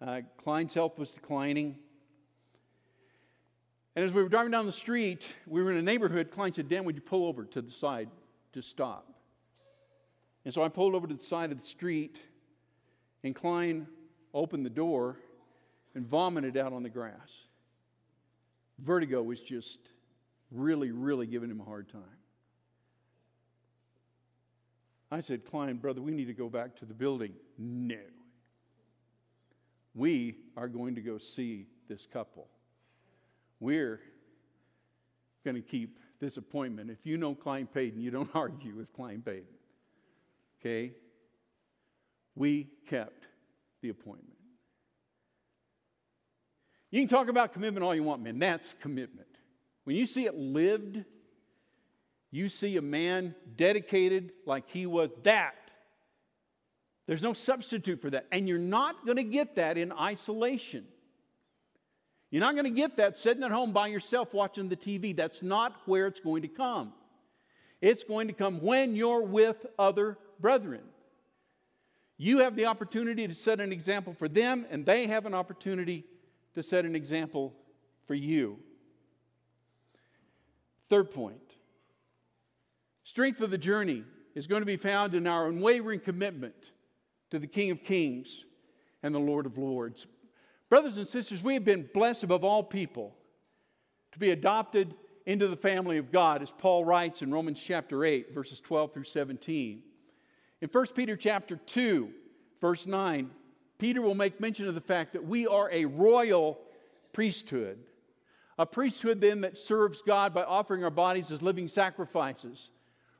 Uh, 0.00 0.20
Cline's 0.42 0.74
health 0.74 0.98
was 0.98 1.10
declining. 1.10 1.76
And 3.98 4.06
as 4.06 4.12
we 4.12 4.22
were 4.22 4.28
driving 4.28 4.52
down 4.52 4.64
the 4.64 4.70
street, 4.70 5.26
we 5.44 5.60
were 5.60 5.72
in 5.72 5.76
a 5.76 5.82
neighborhood. 5.82 6.30
Cline 6.30 6.52
said, 6.52 6.68
Dan, 6.68 6.84
would 6.84 6.94
you 6.94 7.00
pull 7.00 7.26
over 7.26 7.44
to 7.46 7.60
the 7.60 7.72
side 7.72 8.08
to 8.52 8.62
stop? 8.62 9.12
And 10.44 10.54
so 10.54 10.62
I 10.62 10.68
pulled 10.68 10.94
over 10.94 11.08
to 11.08 11.14
the 11.14 11.20
side 11.20 11.50
of 11.50 11.58
the 11.58 11.66
street, 11.66 12.16
and 13.24 13.34
Cline 13.34 13.88
opened 14.32 14.64
the 14.64 14.70
door 14.70 15.16
and 15.96 16.06
vomited 16.06 16.56
out 16.56 16.72
on 16.72 16.84
the 16.84 16.88
grass. 16.88 17.28
Vertigo 18.78 19.20
was 19.20 19.40
just 19.40 19.80
really, 20.52 20.92
really 20.92 21.26
giving 21.26 21.50
him 21.50 21.60
a 21.60 21.64
hard 21.64 21.88
time. 21.88 22.02
I 25.10 25.18
said, 25.18 25.44
Cline, 25.44 25.74
brother, 25.78 26.00
we 26.00 26.12
need 26.12 26.26
to 26.26 26.34
go 26.34 26.48
back 26.48 26.76
to 26.76 26.84
the 26.84 26.94
building. 26.94 27.32
No. 27.58 27.98
We 29.92 30.36
are 30.56 30.68
going 30.68 30.94
to 30.94 31.00
go 31.00 31.18
see 31.18 31.66
this 31.88 32.06
couple. 32.06 32.46
We're 33.60 34.00
going 35.44 35.56
to 35.56 35.62
keep 35.62 35.98
this 36.20 36.36
appointment. 36.36 36.90
If 36.90 37.04
you 37.04 37.16
know 37.16 37.34
Cline 37.34 37.68
Paden, 37.72 38.00
you 38.00 38.10
don't 38.10 38.30
argue 38.34 38.74
with 38.74 38.92
Cline 38.92 39.22
Paden. 39.22 39.44
Okay? 40.60 40.92
We 42.34 42.68
kept 42.88 43.26
the 43.82 43.88
appointment. 43.90 44.38
You 46.90 47.00
can 47.00 47.08
talk 47.08 47.28
about 47.28 47.52
commitment 47.52 47.84
all 47.84 47.94
you 47.94 48.02
want, 48.02 48.22
man. 48.22 48.38
That's 48.38 48.74
commitment. 48.80 49.28
When 49.84 49.96
you 49.96 50.06
see 50.06 50.24
it 50.24 50.34
lived, 50.34 51.04
you 52.30 52.48
see 52.48 52.76
a 52.76 52.82
man 52.82 53.34
dedicated 53.56 54.32
like 54.46 54.68
he 54.68 54.86
was 54.86 55.10
that. 55.22 55.54
There's 57.06 57.22
no 57.22 57.32
substitute 57.32 58.00
for 58.00 58.10
that. 58.10 58.26
And 58.30 58.48
you're 58.48 58.58
not 58.58 59.06
going 59.06 59.16
to 59.16 59.24
get 59.24 59.56
that 59.56 59.78
in 59.78 59.92
isolation. 59.92 60.86
You're 62.30 62.40
not 62.40 62.54
going 62.54 62.64
to 62.64 62.70
get 62.70 62.96
that 62.96 63.16
sitting 63.16 63.42
at 63.42 63.50
home 63.50 63.72
by 63.72 63.86
yourself 63.86 64.34
watching 64.34 64.68
the 64.68 64.76
TV. 64.76 65.16
That's 65.16 65.42
not 65.42 65.74
where 65.86 66.06
it's 66.06 66.20
going 66.20 66.42
to 66.42 66.48
come. 66.48 66.92
It's 67.80 68.04
going 68.04 68.26
to 68.28 68.34
come 68.34 68.60
when 68.60 68.96
you're 68.96 69.22
with 69.22 69.64
other 69.78 70.18
brethren. 70.40 70.82
You 72.18 72.38
have 72.38 72.56
the 72.56 72.66
opportunity 72.66 73.26
to 73.26 73.34
set 73.34 73.60
an 73.60 73.72
example 73.72 74.12
for 74.12 74.28
them, 74.28 74.66
and 74.70 74.84
they 74.84 75.06
have 75.06 75.24
an 75.24 75.34
opportunity 75.34 76.04
to 76.54 76.62
set 76.62 76.84
an 76.84 76.96
example 76.96 77.54
for 78.06 78.14
you. 78.14 78.58
Third 80.88 81.10
point 81.10 81.40
strength 83.04 83.40
of 83.40 83.50
the 83.50 83.58
journey 83.58 84.04
is 84.34 84.46
going 84.46 84.60
to 84.60 84.66
be 84.66 84.76
found 84.76 85.14
in 85.14 85.26
our 85.26 85.48
unwavering 85.48 86.00
commitment 86.00 86.54
to 87.30 87.38
the 87.38 87.46
King 87.46 87.70
of 87.70 87.82
Kings 87.82 88.44
and 89.02 89.14
the 89.14 89.18
Lord 89.18 89.46
of 89.46 89.56
Lords. 89.56 90.06
Brothers 90.68 90.96
and 90.96 91.08
sisters, 91.08 91.42
we 91.42 91.54
have 91.54 91.64
been 91.64 91.88
blessed 91.94 92.24
above 92.24 92.44
all 92.44 92.62
people 92.62 93.14
to 94.12 94.18
be 94.18 94.30
adopted 94.30 94.94
into 95.24 95.48
the 95.48 95.56
family 95.56 95.98
of 95.98 96.10
God, 96.10 96.42
as 96.42 96.50
Paul 96.50 96.84
writes 96.84 97.22
in 97.22 97.32
Romans 97.32 97.62
chapter 97.62 98.04
8, 98.04 98.34
verses 98.34 98.60
12 98.60 98.94
through 98.94 99.04
17. 99.04 99.82
In 100.60 100.68
1 100.68 100.86
Peter 100.94 101.16
chapter 101.16 101.56
2, 101.56 102.10
verse 102.60 102.86
9, 102.86 103.30
Peter 103.78 104.02
will 104.02 104.14
make 104.14 104.40
mention 104.40 104.66
of 104.66 104.74
the 104.74 104.80
fact 104.80 105.12
that 105.12 105.24
we 105.24 105.46
are 105.46 105.70
a 105.70 105.84
royal 105.84 106.58
priesthood. 107.12 107.78
A 108.58 108.66
priesthood, 108.66 109.20
then, 109.20 109.42
that 109.42 109.56
serves 109.56 110.02
God 110.02 110.34
by 110.34 110.42
offering 110.42 110.82
our 110.82 110.90
bodies 110.90 111.30
as 111.30 111.42
living 111.42 111.68
sacrifices. 111.68 112.70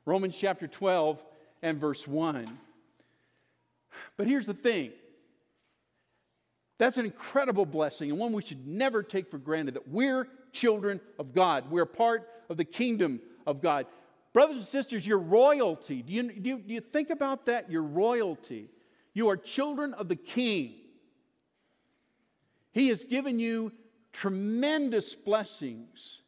Romans 0.05 0.35
chapter 0.35 0.67
12 0.67 1.23
and 1.61 1.79
verse 1.79 2.07
1. 2.07 2.45
But 4.17 4.27
here's 4.27 4.45
the 4.45 4.53
thing 4.53 4.91
that's 6.79 6.97
an 6.97 7.05
incredible 7.05 7.65
blessing 7.65 8.09
and 8.09 8.17
one 8.17 8.31
we 8.31 8.41
should 8.41 8.65
never 8.65 9.03
take 9.03 9.29
for 9.29 9.37
granted 9.37 9.75
that 9.75 9.87
we're 9.87 10.27
children 10.53 10.99
of 11.19 11.35
God. 11.35 11.69
We're 11.69 11.85
part 11.85 12.27
of 12.49 12.57
the 12.57 12.63
kingdom 12.63 13.19
of 13.45 13.61
God. 13.61 13.85
Brothers 14.31 14.55
and 14.55 14.65
sisters, 14.65 15.05
your 15.05 15.19
royalty, 15.19 16.01
do 16.01 16.13
you, 16.13 16.31
do 16.31 16.49
you, 16.49 16.59
do 16.59 16.73
you 16.73 16.79
think 16.79 17.09
about 17.09 17.45
that? 17.47 17.69
Your 17.69 17.83
royalty. 17.83 18.69
You 19.13 19.29
are 19.29 19.35
children 19.35 19.93
of 19.93 20.07
the 20.07 20.15
king. 20.15 20.75
He 22.71 22.87
has 22.87 23.03
given 23.03 23.39
you 23.39 23.73
tremendous 24.13 25.15
blessings. 25.15 26.21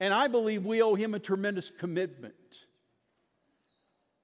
And 0.00 0.12
I 0.12 0.28
believe 0.28 0.66
we 0.66 0.82
owe 0.82 0.94
him 0.94 1.14
a 1.14 1.18
tremendous 1.18 1.70
commitment. 1.70 2.34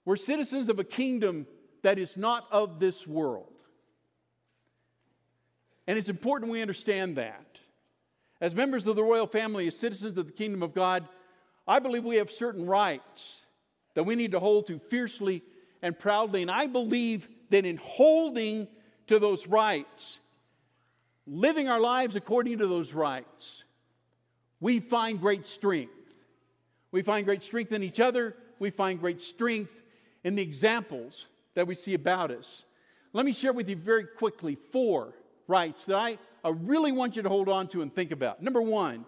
We're 0.05 0.17
citizens 0.17 0.69
of 0.69 0.79
a 0.79 0.85
kingdom 0.85 1.47
that 1.83 1.99
is 1.99 2.19
not 2.19 2.47
of 2.51 2.81
this 2.81 3.07
world. 3.07 3.56
And 5.87 5.99
it's 5.99 6.09
important 6.09 6.51
we 6.51 6.63
understand 6.63 7.17
that. 7.17 7.59
As 8.41 8.55
members 8.55 8.87
of 8.87 8.97
the 8.97 9.03
royal 9.03 9.27
family, 9.27 9.67
as 9.67 9.77
citizens 9.77 10.17
of 10.19 10.27
the 10.27 10.33
kingdom 10.33 10.63
of 10.63 10.75
God, 10.75 11.09
I 11.67 11.79
believe 11.79 12.05
we 12.05 12.17
have 12.17 12.31
certain 12.31 12.67
rights 12.67 13.43
that 13.95 14.05
we 14.05 14.15
need 14.15 14.33
to 14.33 14.41
hold 14.41 14.67
to 14.67 14.79
fiercely 14.79 15.43
and 15.83 15.99
proudly. 15.99 16.43
And 16.43 16.51
I 16.51 16.67
believe 16.67 17.29
that 17.51 17.65
in 17.65 17.79
holding 17.79 18.69
to 19.07 19.19
those 19.19 19.47
rights, 19.47 20.19
living 21.27 21.69
our 21.69 21.81
lives 21.81 22.15
according 22.15 22.59
to 22.59 22.67
those 22.67 22.93
rights, 22.93 23.65
we 24.61 24.81
find 24.81 25.21
great 25.21 25.47
strength. 25.47 25.93
We 26.93 27.03
find 27.03 27.25
great 27.25 27.43
strength 27.43 27.73
in 27.73 27.83
each 27.83 28.01
other. 28.01 28.37
We 28.59 28.71
find 28.71 29.01
great 29.01 29.23
strength 29.23 29.83
in 30.25 30.35
the 30.35 30.43
examples 30.43 31.27
that 31.55 31.67
we 31.67 31.75
see 31.75 31.95
about 31.95 32.31
us. 32.31 32.65
Let 33.13 33.25
me 33.25 33.33
share 33.33 33.53
with 33.53 33.69
you 33.69 33.77
very 33.77 34.05
quickly 34.05 34.57
four 34.57 35.15
rights 35.49 35.85
that 35.87 35.97
I, 35.97 36.19
I 36.45 36.51
really 36.51 36.93
want 36.93 37.17
you 37.17 37.23
to 37.23 37.29
hold 37.29 37.49
on 37.49 37.69
to 37.69 37.83
and 37.83 37.95
think 37.95 38.11
about. 38.11 38.43
Number 38.43 38.63
one, 38.63 39.05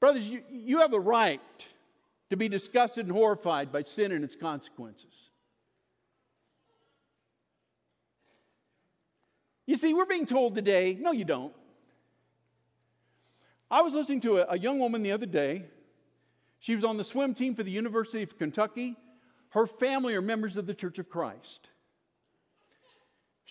brothers, 0.00 0.28
you, 0.28 0.42
you 0.50 0.80
have 0.80 0.92
a 0.92 1.00
right 1.00 1.40
to 2.30 2.36
be 2.36 2.48
disgusted 2.48 3.06
and 3.06 3.14
horrified 3.14 3.70
by 3.72 3.82
sin 3.82 4.12
and 4.12 4.24
its 4.24 4.34
consequences. 4.34 5.12
You 9.66 9.76
see, 9.76 9.94
we're 9.94 10.06
being 10.06 10.26
told 10.26 10.54
today, 10.54 10.96
no, 11.00 11.12
you 11.12 11.24
don't. 11.24 11.52
I 13.70 13.80
was 13.80 13.94
listening 13.94 14.20
to 14.22 14.38
a, 14.38 14.46
a, 14.50 14.58
young 14.58 14.78
woman 14.78 15.02
the 15.02 15.12
other 15.12 15.26
day. 15.26 15.64
She 16.58 16.74
was 16.74 16.84
on 16.84 16.98
the 16.98 17.04
swim 17.04 17.34
team 17.34 17.54
for 17.54 17.62
the 17.62 17.70
University 17.70 18.22
of 18.22 18.38
Kentucky. 18.38 18.96
Her 19.50 19.66
family 19.66 20.14
are 20.14 20.20
members 20.20 20.56
of 20.56 20.66
the 20.66 20.74
Church 20.74 20.98
of 20.98 21.08
Christ. 21.08 21.68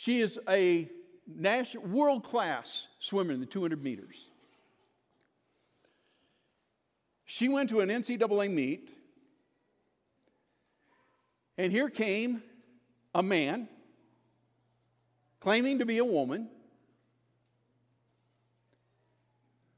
She 0.01 0.19
is 0.19 0.39
a 0.49 0.89
national, 1.27 1.85
world 1.85 2.23
class 2.23 2.87
swimmer 2.97 3.33
in 3.33 3.39
the 3.39 3.45
200 3.45 3.83
meters. 3.83 4.29
She 7.25 7.47
went 7.47 7.69
to 7.69 7.81
an 7.81 7.89
NCAA 7.89 8.51
meet, 8.51 8.89
and 11.55 11.71
here 11.71 11.87
came 11.87 12.41
a 13.13 13.21
man 13.21 13.67
claiming 15.39 15.77
to 15.77 15.85
be 15.85 15.99
a 15.99 16.03
woman 16.03 16.49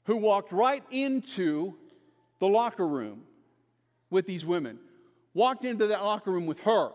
who 0.05 0.15
walked 0.15 0.53
right 0.53 0.85
into 0.89 1.75
the 2.39 2.47
locker 2.47 2.87
room 2.87 3.23
with 4.09 4.25
these 4.25 4.45
women, 4.45 4.79
walked 5.33 5.65
into 5.65 5.87
that 5.87 6.01
locker 6.01 6.31
room 6.31 6.45
with 6.45 6.61
her. 6.61 6.93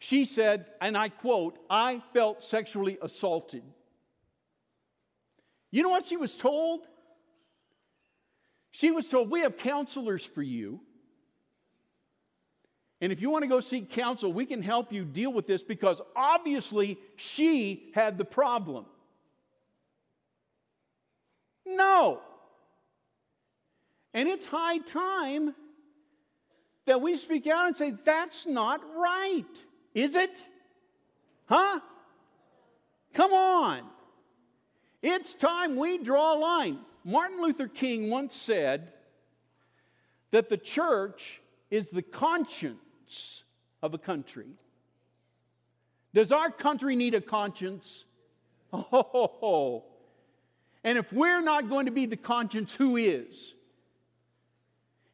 She 0.00 0.24
said, 0.24 0.64
and 0.80 0.96
I 0.96 1.10
quote, 1.10 1.58
I 1.68 2.02
felt 2.14 2.42
sexually 2.42 2.96
assaulted. 3.02 3.62
You 5.70 5.82
know 5.82 5.90
what 5.90 6.06
she 6.06 6.16
was 6.16 6.38
told? 6.38 6.86
She 8.70 8.90
was 8.90 9.08
told, 9.08 9.30
We 9.30 9.40
have 9.40 9.58
counselors 9.58 10.24
for 10.24 10.42
you. 10.42 10.80
And 13.02 13.12
if 13.12 13.20
you 13.20 13.28
want 13.28 13.42
to 13.42 13.48
go 13.48 13.60
seek 13.60 13.90
counsel, 13.90 14.32
we 14.32 14.46
can 14.46 14.62
help 14.62 14.90
you 14.90 15.04
deal 15.04 15.32
with 15.32 15.46
this 15.46 15.62
because 15.62 16.00
obviously 16.16 16.98
she 17.16 17.90
had 17.94 18.16
the 18.16 18.24
problem. 18.24 18.86
No. 21.66 22.20
And 24.14 24.28
it's 24.28 24.46
high 24.46 24.78
time 24.78 25.54
that 26.86 27.02
we 27.02 27.16
speak 27.16 27.46
out 27.46 27.66
and 27.68 27.76
say, 27.76 27.90
that's 28.04 28.46
not 28.46 28.80
right. 28.96 29.64
Is 29.94 30.16
it? 30.16 30.36
Huh? 31.46 31.80
Come 33.12 33.32
on. 33.32 33.82
It's 35.02 35.34
time 35.34 35.76
we 35.76 35.98
draw 35.98 36.34
a 36.34 36.38
line. 36.38 36.78
Martin 37.04 37.40
Luther 37.40 37.66
King 37.66 38.10
once 38.10 38.36
said 38.36 38.92
that 40.30 40.48
the 40.48 40.56
church 40.56 41.40
is 41.70 41.90
the 41.90 42.02
conscience 42.02 43.42
of 43.82 43.94
a 43.94 43.98
country. 43.98 44.48
Does 46.12 46.32
our 46.32 46.50
country 46.50 46.96
need 46.96 47.14
a 47.14 47.20
conscience? 47.20 48.04
Oh, 48.72 49.84
and 50.84 50.98
if 50.98 51.12
we're 51.12 51.40
not 51.40 51.68
going 51.68 51.86
to 51.86 51.92
be 51.92 52.06
the 52.06 52.16
conscience, 52.16 52.74
who 52.74 52.96
is? 52.96 53.54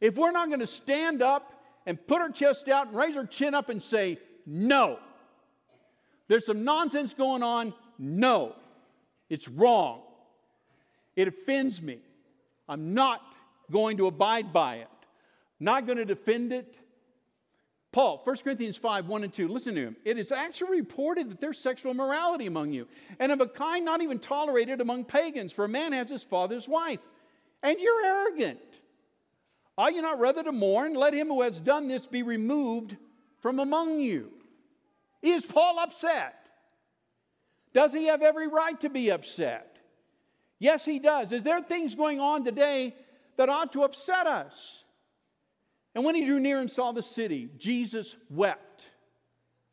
If 0.00 0.16
we're 0.16 0.32
not 0.32 0.48
going 0.48 0.60
to 0.60 0.66
stand 0.66 1.22
up 1.22 1.52
and 1.86 2.04
put 2.06 2.20
our 2.20 2.30
chest 2.30 2.68
out 2.68 2.88
and 2.88 2.96
raise 2.96 3.16
our 3.16 3.26
chin 3.26 3.54
up 3.54 3.68
and 3.68 3.82
say, 3.82 4.18
no, 4.46 4.98
there's 6.28 6.46
some 6.46 6.64
nonsense 6.64 7.12
going 7.12 7.42
on, 7.42 7.74
no, 7.98 8.54
it's 9.28 9.48
wrong, 9.48 10.02
it 11.14 11.28
offends 11.28 11.82
me, 11.82 11.98
I'm 12.68 12.94
not 12.94 13.20
going 13.70 13.96
to 13.96 14.06
abide 14.06 14.52
by 14.52 14.76
it, 14.76 14.88
not 15.58 15.86
going 15.86 15.98
to 15.98 16.04
defend 16.04 16.52
it, 16.52 16.76
Paul, 17.92 18.20
1 18.24 18.36
Corinthians 18.44 18.76
5, 18.76 19.06
1 19.06 19.24
and 19.24 19.32
2, 19.32 19.48
listen 19.48 19.74
to 19.74 19.80
him. 19.80 19.96
It 20.04 20.18
is 20.18 20.30
actually 20.30 20.72
reported 20.72 21.30
that 21.30 21.40
there's 21.40 21.58
sexual 21.58 21.92
immorality 21.92 22.44
among 22.44 22.72
you, 22.72 22.86
and 23.18 23.32
of 23.32 23.40
a 23.40 23.46
kind 23.46 23.86
not 23.86 24.02
even 24.02 24.18
tolerated 24.18 24.82
among 24.82 25.06
pagans, 25.06 25.50
for 25.50 25.64
a 25.64 25.68
man 25.68 25.92
has 25.92 26.10
his 26.10 26.22
father's 26.22 26.68
wife, 26.68 27.00
and 27.62 27.78
you're 27.80 28.04
arrogant. 28.04 28.60
Are 29.78 29.90
you 29.90 30.02
not 30.02 30.20
rather 30.20 30.42
to 30.42 30.52
mourn? 30.52 30.92
Let 30.92 31.14
him 31.14 31.28
who 31.28 31.40
has 31.40 31.58
done 31.58 31.88
this 31.88 32.06
be 32.06 32.22
removed 32.22 32.96
from 33.40 33.60
among 33.60 34.00
you. 34.00 34.30
Is 35.26 35.44
Paul 35.44 35.80
upset? 35.80 36.34
Does 37.74 37.92
he 37.92 38.06
have 38.06 38.22
every 38.22 38.46
right 38.46 38.80
to 38.80 38.88
be 38.88 39.10
upset? 39.10 39.76
Yes, 40.60 40.84
he 40.84 41.00
does. 41.00 41.32
Is 41.32 41.42
there 41.42 41.60
things 41.60 41.96
going 41.96 42.20
on 42.20 42.44
today 42.44 42.94
that 43.36 43.48
ought 43.48 43.72
to 43.72 43.82
upset 43.82 44.28
us? 44.28 44.84
And 45.96 46.04
when 46.04 46.14
he 46.14 46.24
drew 46.24 46.38
near 46.38 46.60
and 46.60 46.70
saw 46.70 46.92
the 46.92 47.02
city, 47.02 47.50
Jesus 47.58 48.16
wept 48.30 48.86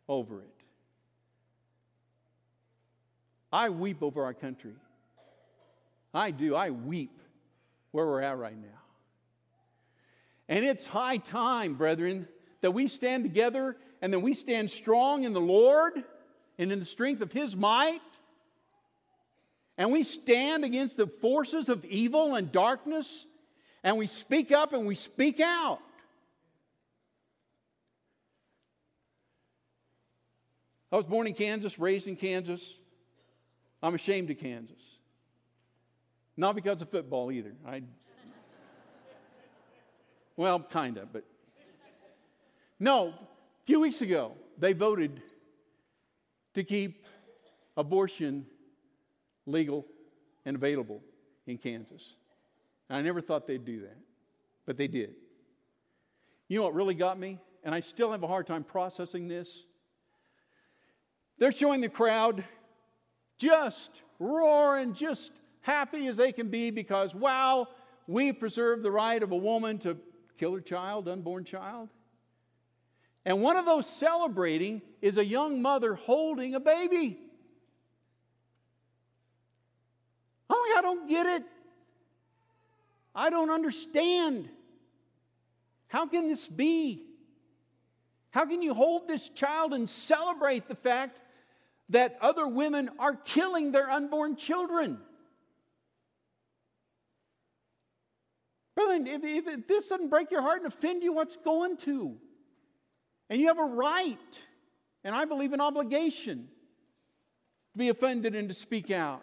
over 0.10 0.42
it. 0.42 0.50
I 3.52 3.70
weep 3.70 4.02
over 4.02 4.24
our 4.24 4.34
country. 4.34 4.74
I 6.16 6.32
do. 6.32 6.56
I 6.56 6.72
weep 6.72 7.20
where 7.92 8.08
we're 8.08 8.22
at 8.22 8.40
right 8.40 8.60
now. 8.60 8.68
And 10.50 10.66
it's 10.66 10.88
high 10.88 11.18
time, 11.18 11.76
brethren, 11.76 12.28
that 12.62 12.72
we 12.72 12.88
stand 12.88 13.24
together 13.24 13.78
and 14.04 14.12
then 14.12 14.22
we 14.22 14.34
stand 14.34 14.70
strong 14.70 15.24
in 15.24 15.32
the 15.32 15.40
Lord 15.40 16.04
and 16.58 16.74
in 16.74 16.80
the 16.80 16.86
strength 16.86 17.22
of 17.22 17.32
His 17.32 17.56
might. 17.56 18.02
And 19.78 19.94
we 19.94 20.04
stand 20.04 20.66
against 20.66 20.98
the 20.98 21.08
forces 21.08 21.70
of 21.70 21.86
evil 21.86 22.36
and 22.36 22.52
darkness. 22.52 23.26
And 23.82 23.98
we 23.98 24.08
speak 24.08 24.52
up 24.52 24.74
and 24.74 24.86
we 24.86 24.96
speak 24.96 25.40
out. 25.40 25.80
I 30.92 30.98
was 30.98 31.06
born 31.06 31.26
in 31.26 31.34
Kansas, 31.34 31.80
raised 31.80 32.06
in 32.06 32.18
Kansas. 32.18 32.62
I'm 33.82 33.96
ashamed 33.96 34.30
of 34.32 34.38
Kansas. 34.38 34.82
Not 36.36 36.56
because 36.56 36.82
of 36.82 36.90
football 36.90 37.32
either. 37.32 37.54
I, 37.66 37.84
well, 40.36 40.60
kind 40.60 40.98
of, 40.98 41.14
but. 41.14 41.24
No, 42.82 43.14
a 43.64 43.66
few 43.66 43.80
weeks 43.80 44.02
ago, 44.02 44.34
they 44.58 44.74
voted 44.74 45.22
to 46.54 46.64
keep 46.64 47.06
abortion 47.78 48.46
legal 49.46 49.86
and 50.46 50.58
available 50.58 51.02
in 51.48 51.58
Kansas. 51.58 52.16
I 52.90 53.02
never 53.02 53.22
thought 53.22 53.48
they'd 53.48 53.64
do 53.64 53.82
that, 53.82 53.98
but 54.66 54.76
they 54.78 54.88
did. 54.88 55.16
You 56.50 56.58
know 56.58 56.64
what 56.64 56.74
really 56.74 56.94
got 56.94 57.18
me? 57.18 57.40
And 57.64 57.74
I 57.74 57.80
still 57.80 58.12
have 58.12 58.24
a 58.24 58.28
hard 58.28 58.46
time 58.48 58.66
processing 58.66 59.30
this. 59.30 59.64
They're 61.38 61.54
showing 61.54 61.80
the 61.80 61.90
crowd 61.90 62.44
just 63.38 63.92
roaring, 64.20 64.94
just 64.94 65.32
happy 65.62 66.08
as 66.08 66.18
they 66.18 66.34
can 66.34 66.50
be 66.50 66.70
because, 66.70 67.16
wow, 67.16 67.70
we've 68.08 68.38
preserved 68.38 68.84
the 68.84 68.92
right 68.92 69.24
of 69.24 69.32
a 69.32 69.38
woman 69.38 69.78
to 69.80 69.98
kill 70.38 70.54
her 70.54 70.62
child, 70.62 71.08
unborn 71.08 71.46
child. 71.46 71.90
And 73.26 73.42
one 73.42 73.56
of 73.56 73.66
those 73.66 73.88
celebrating 73.88 74.82
is 75.02 75.18
a 75.18 75.26
young 75.26 75.62
mother 75.62 75.96
holding 75.96 76.56
a 76.56 76.60
baby. 76.60 77.20
Oh, 80.50 80.76
I 80.78 80.82
don't 80.82 81.08
get 81.08 81.26
it. 81.26 81.44
I 83.16 83.30
don't 83.30 83.50
understand. 83.50 84.50
How 85.88 86.06
can 86.06 86.28
this 86.28 86.48
be? 86.48 87.06
How 88.32 88.46
can 88.46 88.62
you 88.62 88.74
hold 88.74 89.08
this 89.08 89.30
child 89.30 89.74
and 89.74 89.90
celebrate 89.90 90.68
the 90.68 90.76
fact 90.76 91.20
that 91.90 92.18
other 92.22 92.48
women 92.48 92.90
are 93.00 93.16
killing 93.16 93.72
their 93.72 93.90
unborn 93.90 94.36
children. 94.36 95.00
Brother, 98.76 99.04
if, 99.06 99.48
if, 99.48 99.68
this 99.68 99.90
doesn't 99.90 100.10
break 100.10 100.32
your 100.32 100.42
heart 100.42 100.64
and 100.64 100.68
offend 100.68 101.04
you, 101.04 101.14
what's 101.14 101.38
going 101.38 101.78
to? 101.78 102.18
And 103.30 103.40
you 103.42 103.48
have 103.48 103.60
a 103.60 103.64
right, 103.64 104.40
and 105.04 105.16
I 105.16 105.26
believe 105.26 105.54
an 105.54 105.62
obligation, 105.62 106.48
to 107.74 107.78
be 107.78 107.90
offended 107.90 108.36
and 108.36 108.48
to 108.50 108.54
speak 108.54 108.92
out. 108.92 109.22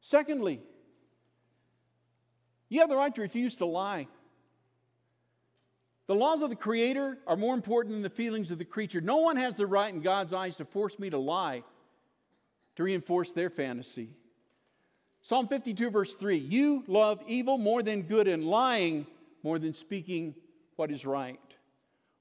Secondly, 0.00 0.60
You 2.68 2.80
have 2.80 2.88
the 2.88 2.96
right 2.96 3.14
to 3.14 3.20
refuse 3.20 3.54
to 3.56 3.66
lie. 3.66 4.08
The 6.06 6.14
laws 6.14 6.42
of 6.42 6.50
the 6.50 6.56
Creator 6.56 7.18
are 7.26 7.36
more 7.36 7.54
important 7.54 7.94
than 7.94 8.02
the 8.02 8.10
feelings 8.10 8.50
of 8.50 8.58
the 8.58 8.64
creature. 8.64 9.00
No 9.00 9.18
one 9.18 9.36
has 9.36 9.56
the 9.56 9.66
right 9.66 9.92
in 9.92 10.00
God's 10.00 10.34
eyes 10.34 10.56
to 10.56 10.64
force 10.64 10.98
me 10.98 11.08
to 11.10 11.18
lie 11.18 11.62
to 12.76 12.82
reinforce 12.82 13.32
their 13.32 13.50
fantasy. 13.50 14.10
Psalm 15.22 15.48
52, 15.48 15.90
verse 15.90 16.14
3 16.14 16.36
You 16.36 16.84
love 16.86 17.22
evil 17.26 17.58
more 17.58 17.82
than 17.82 18.02
good 18.02 18.28
and 18.28 18.44
lying 18.44 19.06
more 19.42 19.58
than 19.58 19.74
speaking 19.74 20.34
what 20.76 20.90
is 20.90 21.04
right. 21.06 21.40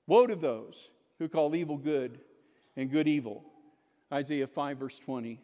Woe 0.07 0.27
to 0.27 0.35
those 0.35 0.75
who 1.19 1.29
call 1.29 1.55
evil 1.55 1.77
good 1.77 2.19
and 2.75 2.91
good 2.91 3.07
evil. 3.07 3.43
Isaiah 4.11 4.47
5, 4.47 4.77
verse 4.77 4.99
20. 4.99 5.39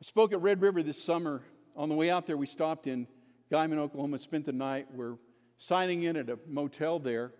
I 0.00 0.04
spoke 0.04 0.32
at 0.32 0.42
Red 0.42 0.60
River 0.60 0.82
this 0.82 1.02
summer. 1.02 1.42
On 1.76 1.88
the 1.88 1.94
way 1.94 2.10
out 2.10 2.26
there, 2.26 2.36
we 2.36 2.46
stopped 2.46 2.86
in 2.86 3.06
Guymon, 3.50 3.78
Oklahoma, 3.78 4.18
spent 4.18 4.46
the 4.46 4.52
night. 4.52 4.86
We're 4.92 5.16
signing 5.58 6.02
in 6.02 6.16
at 6.16 6.28
a 6.28 6.38
motel 6.48 6.98
there. 6.98 7.32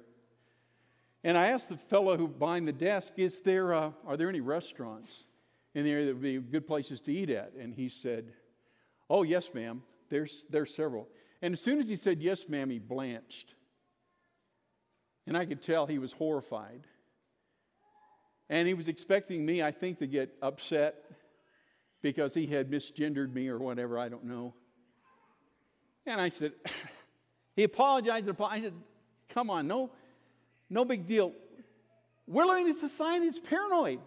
And 1.25 1.37
I 1.37 1.49
asked 1.49 1.69
the 1.69 1.77
fellow 1.77 2.17
who 2.17 2.29
behind 2.29 2.69
the 2.69 2.73
desk, 2.73 3.15
Is 3.17 3.41
there, 3.41 3.75
uh, 3.75 3.91
Are 4.07 4.17
there 4.17 4.29
any 4.29 4.41
restaurants 4.41 5.25
in 5.75 5.85
the 5.85 5.91
area 5.91 6.07
that 6.07 6.15
would 6.15 6.23
be 6.23 6.39
good 6.39 6.67
places 6.67 7.01
to 7.03 7.13
eat 7.13 7.31
at? 7.31 7.53
And 7.59 7.75
he 7.75 7.89
said, 7.89 8.33
Oh, 9.11 9.23
yes, 9.23 9.53
ma'am. 9.53 9.83
There's, 10.11 10.47
there's 10.51 10.75
several. 10.75 11.09
And 11.43 11.55
as 11.55 11.61
soon 11.61 11.79
as 11.79 11.89
he 11.89 11.97
said, 11.97 12.21
Yes, 12.21 12.49
ma'am, 12.49 12.71
he 12.71 12.79
blanched. 12.79 13.55
And 15.27 15.37
I 15.37 15.47
could 15.47 15.63
tell 15.63 15.87
he 15.87 15.99
was 15.99 16.13
horrified. 16.13 16.83
And 18.51 18.69
he 18.69 18.75
was 18.75 18.89
expecting 18.89 19.45
me, 19.45 19.63
I 19.63 19.71
think, 19.71 19.99
to 19.99 20.07
get 20.07 20.35
upset 20.43 20.97
because 22.03 22.35
he 22.35 22.47
had 22.47 22.71
misgendered 22.71 23.33
me 23.33 23.49
or 23.49 23.59
whatever, 23.59 23.99
I 23.99 24.11
don't 24.11 24.25
know. 24.25 24.53
And 26.05 26.21
I 26.21 26.29
said, 26.29 26.53
he 27.57 27.65
apologized. 27.65 28.29
I 28.39 28.61
said, 28.61 28.75
come 29.31 29.49
on, 29.49 29.67
no, 29.67 29.91
no 30.69 30.85
big 30.85 31.07
deal. 31.07 31.33
We're 32.27 32.45
living 32.45 32.67
in 32.67 32.71
a 32.71 32.75
society 32.75 33.27
that's 33.27 33.39
paranoid. 33.39 34.01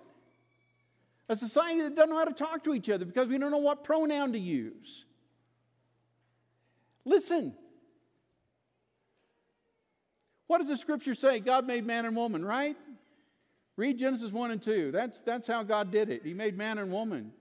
A 1.29 1.35
society 1.35 1.81
that 1.81 1.95
doesn't 1.95 2.09
know 2.09 2.17
how 2.17 2.25
to 2.25 2.33
talk 2.33 2.63
to 2.63 2.73
each 2.73 2.89
other 2.89 3.05
because 3.05 3.27
we 3.27 3.37
don't 3.37 3.51
know 3.51 3.57
what 3.57 3.83
pronoun 3.83 4.33
to 4.33 4.39
use. 4.39 5.05
Listen. 7.03 7.53
What 10.47 10.59
does 10.59 10.69
the 10.69 10.77
scripture 10.77 11.13
say? 11.13 11.39
God 11.39 11.67
made 11.67 11.85
man 11.85 12.05
and 12.05 12.15
woman, 12.15 12.43
right? 12.43 12.77
Read 13.75 13.99
Genesis 13.99 14.31
1 14.31 14.51
and 14.51 14.61
2. 14.61 14.91
That's, 14.91 15.19
that's 15.21 15.47
how 15.47 15.63
God 15.63 15.91
did 15.91 16.09
it. 16.09 16.23
He 16.23 16.33
made 16.33 16.57
man 16.57 16.77
and 16.77 16.91
woman. 16.91 17.31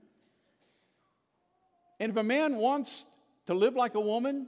And 1.99 2.11
if 2.11 2.17
a 2.17 2.23
man 2.23 2.57
wants 2.57 3.05
to 3.47 3.53
live 3.53 3.75
like 3.75 3.95
a 3.95 3.99
woman, 3.99 4.47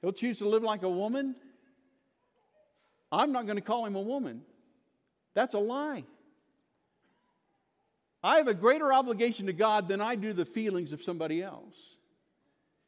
he'll 0.00 0.12
choose 0.12 0.38
to 0.38 0.48
live 0.48 0.62
like 0.62 0.82
a 0.82 0.88
woman. 0.88 1.34
I'm 3.12 3.32
not 3.32 3.44
going 3.46 3.56
to 3.56 3.62
call 3.62 3.84
him 3.84 3.96
a 3.96 4.00
woman. 4.00 4.42
That's 5.34 5.54
a 5.54 5.58
lie. 5.58 6.04
I 8.22 8.36
have 8.36 8.48
a 8.48 8.54
greater 8.54 8.92
obligation 8.92 9.46
to 9.46 9.52
God 9.52 9.88
than 9.88 10.00
I 10.00 10.14
do 10.14 10.32
the 10.32 10.44
feelings 10.44 10.92
of 10.92 11.02
somebody 11.02 11.42
else. 11.42 11.74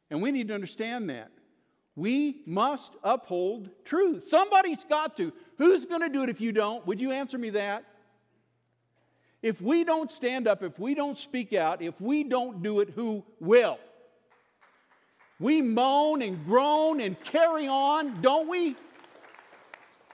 And 0.09 0.21
we 0.21 0.31
need 0.31 0.47
to 0.47 0.55
understand 0.55 1.09
that. 1.09 1.31
We 1.95 2.41
must 2.45 2.93
uphold 3.03 3.69
truth. 3.85 4.27
Somebody's 4.27 4.83
got 4.83 5.15
to. 5.17 5.31
Who's 5.57 5.85
going 5.85 6.01
to 6.01 6.09
do 6.09 6.23
it 6.23 6.29
if 6.29 6.41
you 6.41 6.51
don't? 6.51 6.85
Would 6.87 6.99
you 6.99 7.11
answer 7.11 7.37
me 7.37 7.51
that? 7.51 7.85
If 9.43 9.61
we 9.61 9.83
don't 9.83 10.11
stand 10.11 10.47
up, 10.47 10.63
if 10.63 10.79
we 10.79 10.95
don't 10.95 11.17
speak 11.17 11.53
out, 11.53 11.81
if 11.81 11.99
we 11.99 12.23
don't 12.23 12.63
do 12.63 12.79
it, 12.79 12.89
who 12.91 13.23
will? 13.39 13.77
We 15.39 15.61
moan 15.61 16.21
and 16.21 16.43
groan 16.45 17.01
and 17.01 17.21
carry 17.21 17.67
on, 17.67 18.21
don't 18.21 18.47
we? 18.47 18.75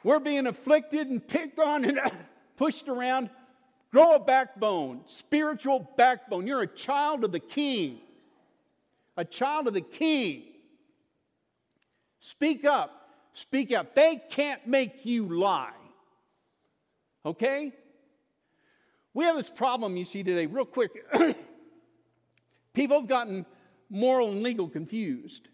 We're 0.04 0.20
being 0.20 0.48
afflicted 0.48 1.08
and 1.08 1.26
picked 1.26 1.60
on 1.60 1.86
and 1.86 2.00
pushed 2.58 2.88
around. 2.88 3.30
Grow 3.92 4.16
a 4.16 4.20
backbone, 4.20 5.02
spiritual 5.06 5.88
backbone. 5.98 6.48
You're 6.48 6.62
a 6.62 6.68
child 6.68 7.24
of 7.24 7.32
the 7.32 7.40
king. 7.40 8.00
A 9.18 9.26
child 9.26 9.68
of 9.68 9.74
the 9.74 9.82
king. 9.82 10.44
Speak 12.20 12.66
up. 12.66 13.10
Speak 13.34 13.72
up. 13.72 13.96
They 13.96 14.22
can't 14.30 14.66
make 14.68 15.06
you 15.06 15.26
lie. 15.26 15.72
Okay? 17.26 17.74
We 19.14 19.26
have 19.26 19.36
this 19.36 19.50
problem, 19.50 19.98
you 19.98 20.06
see, 20.06 20.24
today, 20.24 20.46
real 20.46 20.66
quick. 20.66 20.92
People 22.74 23.00
have 23.00 23.10
gotten 23.10 23.46
moral 23.90 24.32
and 24.32 24.44
legal 24.44 24.70
confused. 24.70 25.48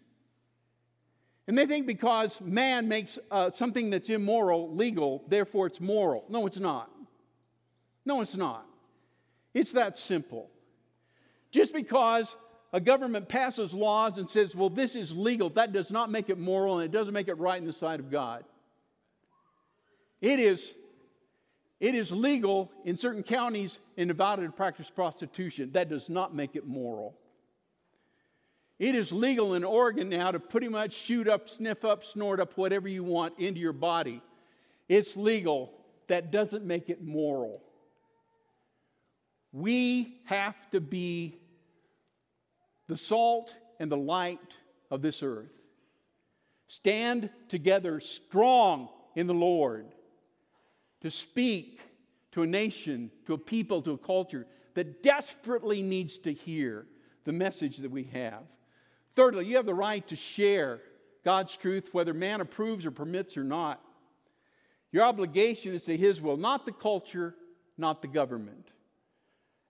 And 1.48 1.56
they 1.56 1.66
think 1.66 1.86
because 1.86 2.40
man 2.40 2.88
makes 2.88 3.18
uh, 3.30 3.50
something 3.50 3.90
that's 3.90 4.10
immoral 4.10 4.74
legal, 4.74 5.24
therefore 5.28 5.68
it's 5.68 5.80
moral. 5.80 6.24
No, 6.28 6.46
it's 6.46 6.58
not. 6.58 6.90
No, 8.04 8.20
it's 8.20 8.34
not. 8.34 8.66
It's 9.54 9.72
that 9.72 9.98
simple. 9.98 10.50
Just 11.50 11.72
because 11.72 12.36
a 12.72 12.80
government 12.80 13.28
passes 13.28 13.72
laws 13.72 14.18
and 14.18 14.30
says, 14.30 14.54
well, 14.54 14.70
this 14.70 14.94
is 14.94 15.14
legal, 15.14 15.50
that 15.50 15.72
does 15.72 15.90
not 15.90 16.10
make 16.10 16.28
it 16.28 16.38
moral 16.38 16.78
and 16.78 16.84
it 16.84 16.92
doesn't 16.96 17.14
make 17.14 17.28
it 17.28 17.38
right 17.38 17.60
in 17.60 17.66
the 17.66 17.72
sight 17.72 18.00
of 18.00 18.10
God. 18.10 18.44
It 20.20 20.40
is, 20.40 20.72
it 21.78 21.94
is 21.94 22.10
legal 22.10 22.72
in 22.84 22.96
certain 22.96 23.22
counties 23.22 23.78
in 23.96 24.08
Nevada 24.08 24.42
to 24.42 24.50
practice 24.50 24.90
prostitution. 24.90 25.70
That 25.72 25.88
does 25.88 26.08
not 26.08 26.34
make 26.34 26.56
it 26.56 26.66
moral. 26.66 27.16
It 28.78 28.94
is 28.94 29.10
legal 29.10 29.54
in 29.54 29.64
Oregon 29.64 30.08
now 30.08 30.30
to 30.30 30.40
pretty 30.40 30.68
much 30.68 30.92
shoot 30.94 31.28
up, 31.28 31.48
sniff 31.48 31.84
up, 31.84 32.04
snort 32.04 32.40
up 32.40 32.58
whatever 32.58 32.88
you 32.88 33.04
want 33.04 33.38
into 33.38 33.60
your 33.60 33.72
body. 33.72 34.20
It's 34.88 35.16
legal. 35.16 35.72
That 36.08 36.30
doesn't 36.30 36.64
make 36.64 36.90
it 36.90 37.02
moral. 37.02 37.62
We 39.52 40.20
have 40.26 40.70
to 40.72 40.80
be 40.80 41.38
the 42.88 42.96
salt 42.96 43.52
and 43.78 43.90
the 43.90 43.96
light 43.96 44.38
of 44.90 45.02
this 45.02 45.22
earth. 45.22 45.52
Stand 46.68 47.30
together 47.48 48.00
strong 48.00 48.88
in 49.14 49.26
the 49.26 49.34
Lord 49.34 49.86
to 51.00 51.10
speak 51.10 51.80
to 52.32 52.42
a 52.42 52.46
nation, 52.46 53.10
to 53.26 53.34
a 53.34 53.38
people, 53.38 53.82
to 53.82 53.92
a 53.92 53.98
culture 53.98 54.46
that 54.74 55.02
desperately 55.02 55.80
needs 55.82 56.18
to 56.18 56.32
hear 56.32 56.86
the 57.24 57.32
message 57.32 57.78
that 57.78 57.90
we 57.90 58.04
have. 58.04 58.42
Thirdly, 59.14 59.46
you 59.46 59.56
have 59.56 59.66
the 59.66 59.74
right 59.74 60.06
to 60.08 60.16
share 60.16 60.80
God's 61.24 61.56
truth, 61.56 61.88
whether 61.92 62.12
man 62.12 62.40
approves 62.40 62.84
or 62.84 62.90
permits 62.90 63.36
or 63.36 63.44
not. 63.44 63.80
Your 64.92 65.04
obligation 65.04 65.74
is 65.74 65.82
to 65.84 65.96
his 65.96 66.20
will, 66.20 66.36
not 66.36 66.66
the 66.66 66.72
culture, 66.72 67.34
not 67.78 68.02
the 68.02 68.08
government. 68.08 68.68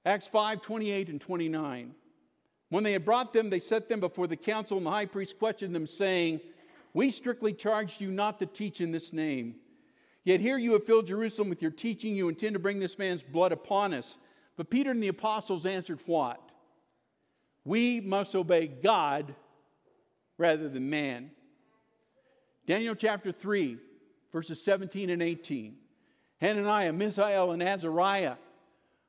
Acts 0.04 0.26
5 0.26 0.60
28 0.60 1.08
and 1.08 1.20
29. 1.20 1.94
When 2.68 2.82
they 2.82 2.92
had 2.92 3.04
brought 3.04 3.32
them, 3.32 3.50
they 3.50 3.60
set 3.60 3.88
them 3.88 4.00
before 4.00 4.26
the 4.26 4.36
council, 4.36 4.76
and 4.76 4.86
the 4.86 4.90
high 4.90 5.06
priest 5.06 5.38
questioned 5.38 5.74
them, 5.74 5.86
saying, 5.86 6.40
We 6.92 7.10
strictly 7.10 7.52
charged 7.52 8.00
you 8.00 8.10
not 8.10 8.38
to 8.40 8.46
teach 8.46 8.80
in 8.80 8.90
this 8.90 9.12
name. 9.12 9.56
Yet 10.24 10.40
here 10.40 10.58
you 10.58 10.72
have 10.72 10.84
filled 10.84 11.06
Jerusalem 11.06 11.48
with 11.48 11.62
your 11.62 11.70
teaching. 11.70 12.16
You 12.16 12.28
intend 12.28 12.54
to 12.54 12.58
bring 12.58 12.80
this 12.80 12.98
man's 12.98 13.22
blood 13.22 13.52
upon 13.52 13.94
us. 13.94 14.16
But 14.56 14.70
Peter 14.70 14.90
and 14.90 15.02
the 15.02 15.08
apostles 15.08 15.64
answered, 15.66 16.00
What? 16.06 16.40
We 17.64 18.00
must 18.00 18.34
obey 18.34 18.66
God 18.66 19.34
rather 20.38 20.68
than 20.68 20.90
man. 20.90 21.30
Daniel 22.66 22.96
chapter 22.96 23.30
3, 23.30 23.78
verses 24.32 24.62
17 24.62 25.10
and 25.10 25.22
18. 25.22 25.76
Hananiah, 26.40 26.92
Mishael, 26.92 27.52
and 27.52 27.62
Azariah 27.62 28.34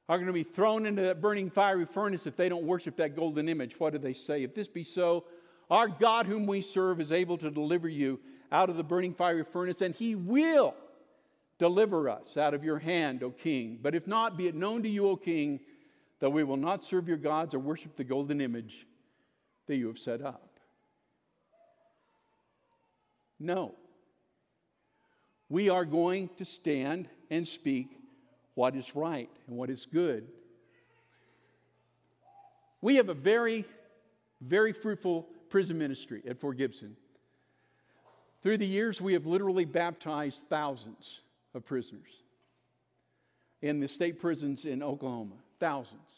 are 0.09 0.17
going 0.17 0.27
to 0.27 0.33
be 0.33 0.43
thrown 0.43 0.85
into 0.85 1.01
that 1.01 1.21
burning 1.21 1.49
fiery 1.49 1.85
furnace 1.85 2.25
if 2.25 2.35
they 2.35 2.49
don't 2.49 2.63
worship 2.63 2.95
that 2.97 3.15
golden 3.15 3.49
image. 3.49 3.79
What 3.79 3.93
do 3.93 3.99
they 3.99 4.13
say? 4.13 4.43
If 4.43 4.55
this 4.55 4.67
be 4.67 4.83
so, 4.83 5.25
our 5.69 5.87
God, 5.87 6.27
whom 6.27 6.47
we 6.47 6.61
serve, 6.61 7.01
is 7.01 7.11
able 7.11 7.37
to 7.39 7.51
deliver 7.51 7.89
you 7.89 8.19
out 8.51 8.69
of 8.69 8.77
the 8.77 8.83
burning 8.83 9.13
fiery 9.13 9.43
furnace, 9.43 9.81
and 9.81 9.93
he 9.93 10.15
will 10.15 10.73
deliver 11.59 12.09
us 12.09 12.37
out 12.37 12.53
of 12.53 12.63
your 12.63 12.79
hand, 12.79 13.21
O 13.23 13.31
king. 13.31 13.79
But 13.81 13.95
if 13.95 14.07
not, 14.07 14.37
be 14.37 14.47
it 14.47 14.55
known 14.55 14.83
to 14.83 14.89
you, 14.89 15.09
O 15.09 15.17
king, 15.17 15.59
that 16.19 16.29
we 16.29 16.43
will 16.43 16.57
not 16.57 16.83
serve 16.83 17.07
your 17.07 17.17
gods 17.17 17.53
or 17.53 17.59
worship 17.59 17.95
the 17.97 18.03
golden 18.03 18.39
image 18.39 18.87
that 19.67 19.75
you 19.75 19.87
have 19.87 19.99
set 19.99 20.21
up. 20.21 20.59
No. 23.39 23.75
We 25.49 25.69
are 25.69 25.85
going 25.85 26.29
to 26.37 26.45
stand 26.45 27.09
and 27.29 27.47
speak 27.47 27.89
what 28.57 28.75
is 28.75 28.95
right 28.95 29.29
and 29.47 29.55
what 29.55 29.69
is 29.69 29.85
good. 29.85 30.27
We 32.81 32.95
have 32.95 33.07
a 33.07 33.13
very, 33.13 33.65
very 34.41 34.73
fruitful 34.73 35.27
prison 35.49 35.77
ministry 35.77 36.23
at 36.27 36.39
Fort 36.39 36.57
Gibson. 36.57 36.95
Through 38.41 38.57
the 38.57 38.65
years, 38.65 38.99
we 38.99 39.13
have 39.13 39.27
literally 39.27 39.63
baptized 39.63 40.41
thousands 40.49 41.21
of 41.53 41.67
prisoners 41.67 42.09
in 43.61 43.79
the 43.79 43.87
state 43.87 44.19
prisons 44.19 44.65
in 44.65 44.81
Oklahoma, 44.81 45.35
thousands, 45.59 46.09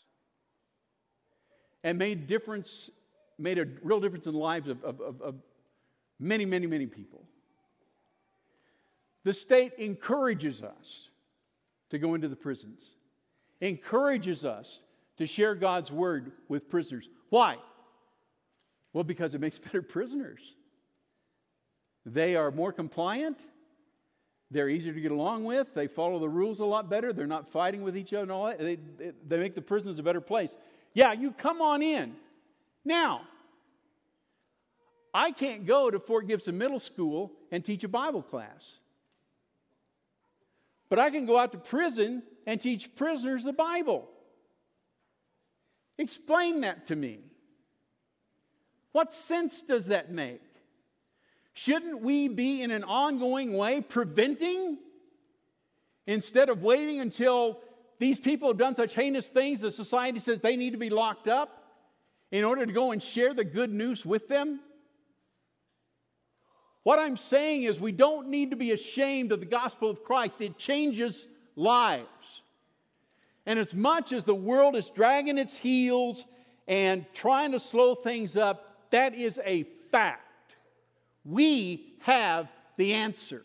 and 1.84 1.98
made 1.98 2.26
difference 2.26 2.90
made 3.38 3.60
a 3.60 3.68
real 3.84 4.00
difference 4.00 4.28
in 4.28 4.34
the 4.34 4.40
lives 4.40 4.70
of, 4.70 4.82
of, 4.86 5.02
of, 5.02 5.22
of 5.22 5.36
many, 6.22 6.46
many, 6.46 6.68
many 6.68 6.86
people. 6.86 7.22
The 9.26 9.34
state 9.34 9.74
encourages 9.78 10.64
us 10.64 11.09
to 11.90 12.00
go 12.00 12.14
into 12.16 12.28
the 12.28 12.36
prisons, 12.36 12.82
encourages 13.62 14.46
us 14.46 14.80
to 15.18 15.28
share 15.28 15.56
God's 15.56 15.92
word 15.92 16.32
with 16.48 16.70
prisoners. 16.70 17.10
Why? 17.30 17.58
Well, 18.94 19.04
because 19.04 19.36
it 19.36 19.42
makes 19.42 19.58
better 19.60 19.82
prisoners. 19.82 20.42
They 22.06 22.36
are 22.36 22.52
more 22.52 22.72
compliant. 22.72 23.38
They're 24.52 24.70
easier 24.70 24.94
to 24.94 25.02
get 25.02 25.12
along 25.12 25.44
with. 25.44 25.74
They 25.76 25.88
follow 25.88 26.18
the 26.18 26.30
rules 26.30 26.60
a 26.60 26.66
lot 26.66 26.90
better. 26.90 27.14
They're 27.14 27.28
not 27.28 27.52
fighting 27.52 27.84
with 27.84 27.96
each 27.96 28.14
other 28.14 28.24
and 28.24 28.32
all 28.32 28.48
that. 28.48 28.60
They, 28.60 28.80
they 29.28 29.38
make 29.38 29.54
the 29.54 29.62
prisons 29.62 30.00
a 30.00 30.04
better 30.04 30.22
place. 30.22 30.56
Yeah, 30.94 31.14
you 31.14 31.32
come 31.32 31.62
on 31.62 31.84
in. 31.84 32.16
Now, 32.84 33.22
I 35.14 35.32
can't 35.32 35.66
go 35.66 35.92
to 35.92 36.00
Fort 36.00 36.28
Gibson 36.28 36.58
Middle 36.58 36.80
School 36.80 37.32
and 37.52 37.64
teach 37.64 37.84
a 37.84 37.88
Bible 37.88 38.24
class. 38.24 38.64
But 40.90 41.00
I 41.00 41.10
can 41.12 41.26
go 41.26 41.38
out 41.38 41.52
to 41.52 41.58
prison 41.58 42.24
and 42.46 42.60
teach 42.60 42.96
prisoners 42.96 43.44
the 43.44 43.54
Bible. 43.54 44.10
Explain 45.98 46.62
that 46.62 46.88
to 46.88 46.96
me. 46.96 47.20
What 48.92 49.14
sense 49.14 49.62
does 49.62 49.88
that 49.88 50.12
make? 50.12 50.42
Shouldn't 51.54 52.02
we 52.02 52.28
be 52.28 52.62
in 52.64 52.72
an 52.72 52.84
ongoing 52.84 53.54
way 53.54 53.82
preventing 53.82 54.80
instead 56.08 56.50
of 56.50 56.64
waiting 56.64 57.00
until 57.00 57.60
these 58.00 58.20
people 58.20 58.48
have 58.48 58.58
done 58.58 58.76
such 58.76 58.96
heinous 58.96 59.28
things 59.28 59.62
that 59.62 59.76
society 59.76 60.20
says 60.20 60.42
they 60.42 60.56
need 60.56 60.72
to 60.72 60.78
be 60.78 60.90
locked 60.90 61.28
up 61.28 61.66
in 62.32 62.44
order 62.44 62.66
to 62.66 62.72
go 62.72 62.92
and 62.92 63.04
share 63.04 63.34
the 63.34 63.44
good 63.44 63.72
news 63.72 64.06
with 64.06 64.28
them? 64.28 64.62
What 66.84 67.00
I'm 67.00 67.18
saying 67.18 67.64
is, 67.64 67.80
we 67.80 67.92
don't 67.92 68.30
need 68.30 68.52
to 68.52 68.56
be 68.56 68.72
ashamed 68.72 69.32
of 69.32 69.40
the 69.40 69.46
gospel 69.46 69.90
of 69.90 70.04
Christ. 70.04 70.42
It 70.42 70.58
changes 70.58 71.28
lives. 71.56 72.08
And 73.46 73.60
as 73.60 73.74
much 73.74 74.14
as 74.14 74.24
the 74.24 74.36
world 74.36 74.76
is 74.76 74.90
dragging 74.90 75.38
its 75.38 75.58
heels 75.58 76.26
and 76.68 77.06
trying 77.14 77.52
to 77.52 77.60
slow 77.60 77.96
things 77.96 78.38
up, 78.38 78.90
that 78.92 79.14
is 79.14 79.40
a 79.44 79.64
fact. 79.92 80.54
We 81.26 81.94
have 82.02 82.48
the 82.78 82.94
answer. 82.94 83.44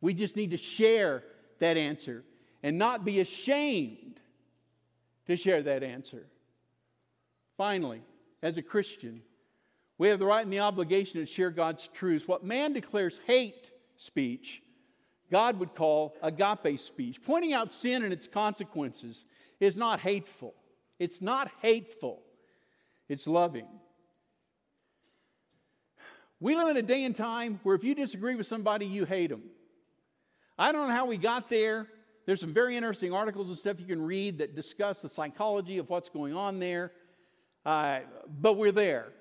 We 0.00 0.14
just 0.14 0.36
need 0.36 0.52
to 0.52 0.56
share 0.56 1.22
that 1.58 1.76
answer 1.76 2.24
and 2.62 2.78
not 2.78 3.04
be 3.04 3.20
ashamed 3.20 4.20
to 5.26 5.36
share 5.36 5.62
that 5.62 5.82
answer. 5.82 6.26
Finally, 7.56 8.02
as 8.42 8.56
a 8.56 8.62
Christian, 8.62 9.22
we 10.02 10.08
have 10.08 10.18
the 10.18 10.26
right 10.26 10.42
and 10.42 10.52
the 10.52 10.58
obligation 10.58 11.20
to 11.20 11.26
share 11.26 11.52
God's 11.52 11.86
truths. 11.86 12.26
What 12.26 12.42
man 12.42 12.72
declares 12.72 13.20
hate 13.24 13.70
speech, 13.96 14.60
God 15.30 15.60
would 15.60 15.76
call 15.76 16.16
agape 16.20 16.80
speech. 16.80 17.22
Pointing 17.22 17.52
out 17.52 17.72
sin 17.72 18.02
and 18.02 18.12
its 18.12 18.26
consequences 18.26 19.24
is 19.60 19.76
not 19.76 20.00
hateful. 20.00 20.54
It's 20.98 21.22
not 21.22 21.52
hateful, 21.60 22.20
it's 23.08 23.28
loving. 23.28 23.68
We 26.40 26.56
live 26.56 26.66
in 26.66 26.78
a 26.78 26.82
day 26.82 27.04
and 27.04 27.14
time 27.14 27.60
where 27.62 27.76
if 27.76 27.84
you 27.84 27.94
disagree 27.94 28.34
with 28.34 28.48
somebody, 28.48 28.86
you 28.86 29.04
hate 29.04 29.30
them. 29.30 29.44
I 30.58 30.72
don't 30.72 30.88
know 30.88 30.94
how 30.94 31.06
we 31.06 31.16
got 31.16 31.48
there. 31.48 31.86
There's 32.26 32.40
some 32.40 32.52
very 32.52 32.76
interesting 32.76 33.12
articles 33.12 33.50
and 33.50 33.56
stuff 33.56 33.78
you 33.78 33.86
can 33.86 34.02
read 34.02 34.38
that 34.38 34.56
discuss 34.56 35.00
the 35.00 35.08
psychology 35.08 35.78
of 35.78 35.88
what's 35.88 36.08
going 36.08 36.34
on 36.34 36.58
there. 36.58 36.90
Uh, 37.64 38.00
but 38.40 38.54
we're 38.54 38.72
there. 38.72 39.12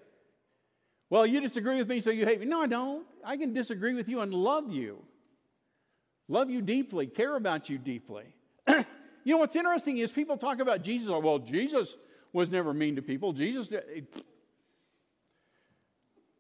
Well, 1.11 1.25
you 1.25 1.41
disagree 1.41 1.75
with 1.75 1.89
me, 1.89 1.99
so 1.99 2.09
you 2.09 2.25
hate 2.25 2.39
me. 2.39 2.45
No, 2.45 2.61
I 2.61 2.67
don't. 2.67 3.05
I 3.23 3.35
can 3.35 3.53
disagree 3.53 3.93
with 3.93 4.07
you 4.07 4.21
and 4.21 4.33
love 4.33 4.71
you. 4.71 5.03
Love 6.29 6.49
you 6.49 6.61
deeply, 6.61 7.05
care 7.05 7.35
about 7.35 7.69
you 7.69 7.77
deeply. 7.77 8.23
you 8.67 8.85
know 9.25 9.37
what's 9.37 9.57
interesting 9.57 9.97
is 9.97 10.09
people 10.09 10.37
talk 10.37 10.61
about 10.61 10.83
Jesus. 10.83 11.09
Well, 11.09 11.39
Jesus 11.39 11.97
was 12.31 12.49
never 12.49 12.73
mean 12.73 12.95
to 12.95 13.01
people. 13.01 13.33
Jesus, 13.33 13.69
eh, 13.73 13.81
eh, 13.97 14.19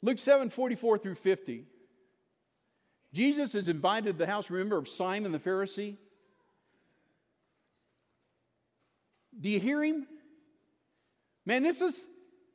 Luke 0.01 0.19
7 0.19 0.49
44 0.49 0.97
through 0.99 1.15
50. 1.15 1.65
Jesus 3.11 3.55
is 3.55 3.67
invited 3.67 4.13
to 4.13 4.17
the 4.19 4.25
house, 4.25 4.49
remember, 4.49 4.77
of 4.77 4.87
Simon 4.87 5.33
the 5.33 5.39
Pharisee. 5.39 5.97
Do 9.37 9.49
you 9.49 9.59
hear 9.59 9.83
him? 9.83 10.07
Man, 11.45 11.61
this 11.61 11.81
is, 11.81 12.05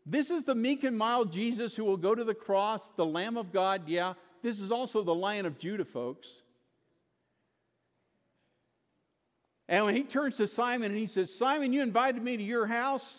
this 0.07 0.31
is 0.31 0.45
the 0.45 0.55
meek 0.55 0.85
and 0.85 0.97
mild 0.97 1.33
Jesus 1.33 1.75
who 1.75 1.85
will 1.85 1.97
go 1.97 2.15
to 2.15 2.23
the 2.23 2.35
cross, 2.35 2.93
the 2.97 3.05
Lamb 3.05 3.37
of 3.37 3.53
God. 3.53 3.89
Yeah, 3.89 4.15
this 4.41 4.61
is 4.61 4.71
also 4.71 5.03
the 5.03 5.15
Lion 5.15 5.47
of 5.47 5.59
Judah, 5.59 5.85
folks. 5.85 6.29
And 9.69 9.85
when 9.85 9.97
he 9.97 10.05
turns 10.05 10.37
to 10.37 10.47
Simon 10.47 10.93
and 10.93 11.01
he 11.01 11.09
says, 11.09 11.35
Simon, 11.35 11.73
you 11.73 11.83
invited 11.83 12.23
me 12.23 12.37
to 12.37 12.43
your 12.43 12.67
house, 12.67 13.19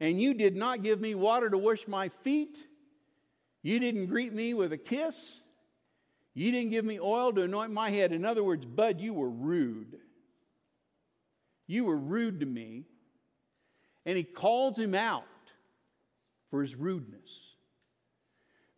and 0.00 0.18
you 0.18 0.32
did 0.32 0.56
not 0.56 0.82
give 0.82 0.98
me 0.98 1.14
water 1.14 1.50
to 1.50 1.58
wash 1.58 1.86
my 1.86 2.08
feet. 2.08 2.58
You 3.62 3.78
didn't 3.78 4.06
greet 4.06 4.32
me 4.32 4.54
with 4.54 4.72
a 4.72 4.78
kiss. 4.78 5.40
You 6.32 6.50
didn't 6.50 6.70
give 6.70 6.86
me 6.86 6.98
oil 6.98 7.34
to 7.34 7.42
anoint 7.42 7.70
my 7.70 7.90
head. 7.90 8.12
In 8.12 8.24
other 8.24 8.42
words, 8.42 8.64
Bud, 8.64 8.98
you 8.98 9.12
were 9.12 9.28
rude. 9.28 9.98
You 11.66 11.84
were 11.84 11.98
rude 11.98 12.40
to 12.40 12.46
me. 12.46 12.84
And 14.06 14.16
he 14.16 14.24
calls 14.24 14.78
him 14.78 14.94
out 14.94 15.26
for 16.52 16.60
his 16.60 16.74
rudeness. 16.74 17.40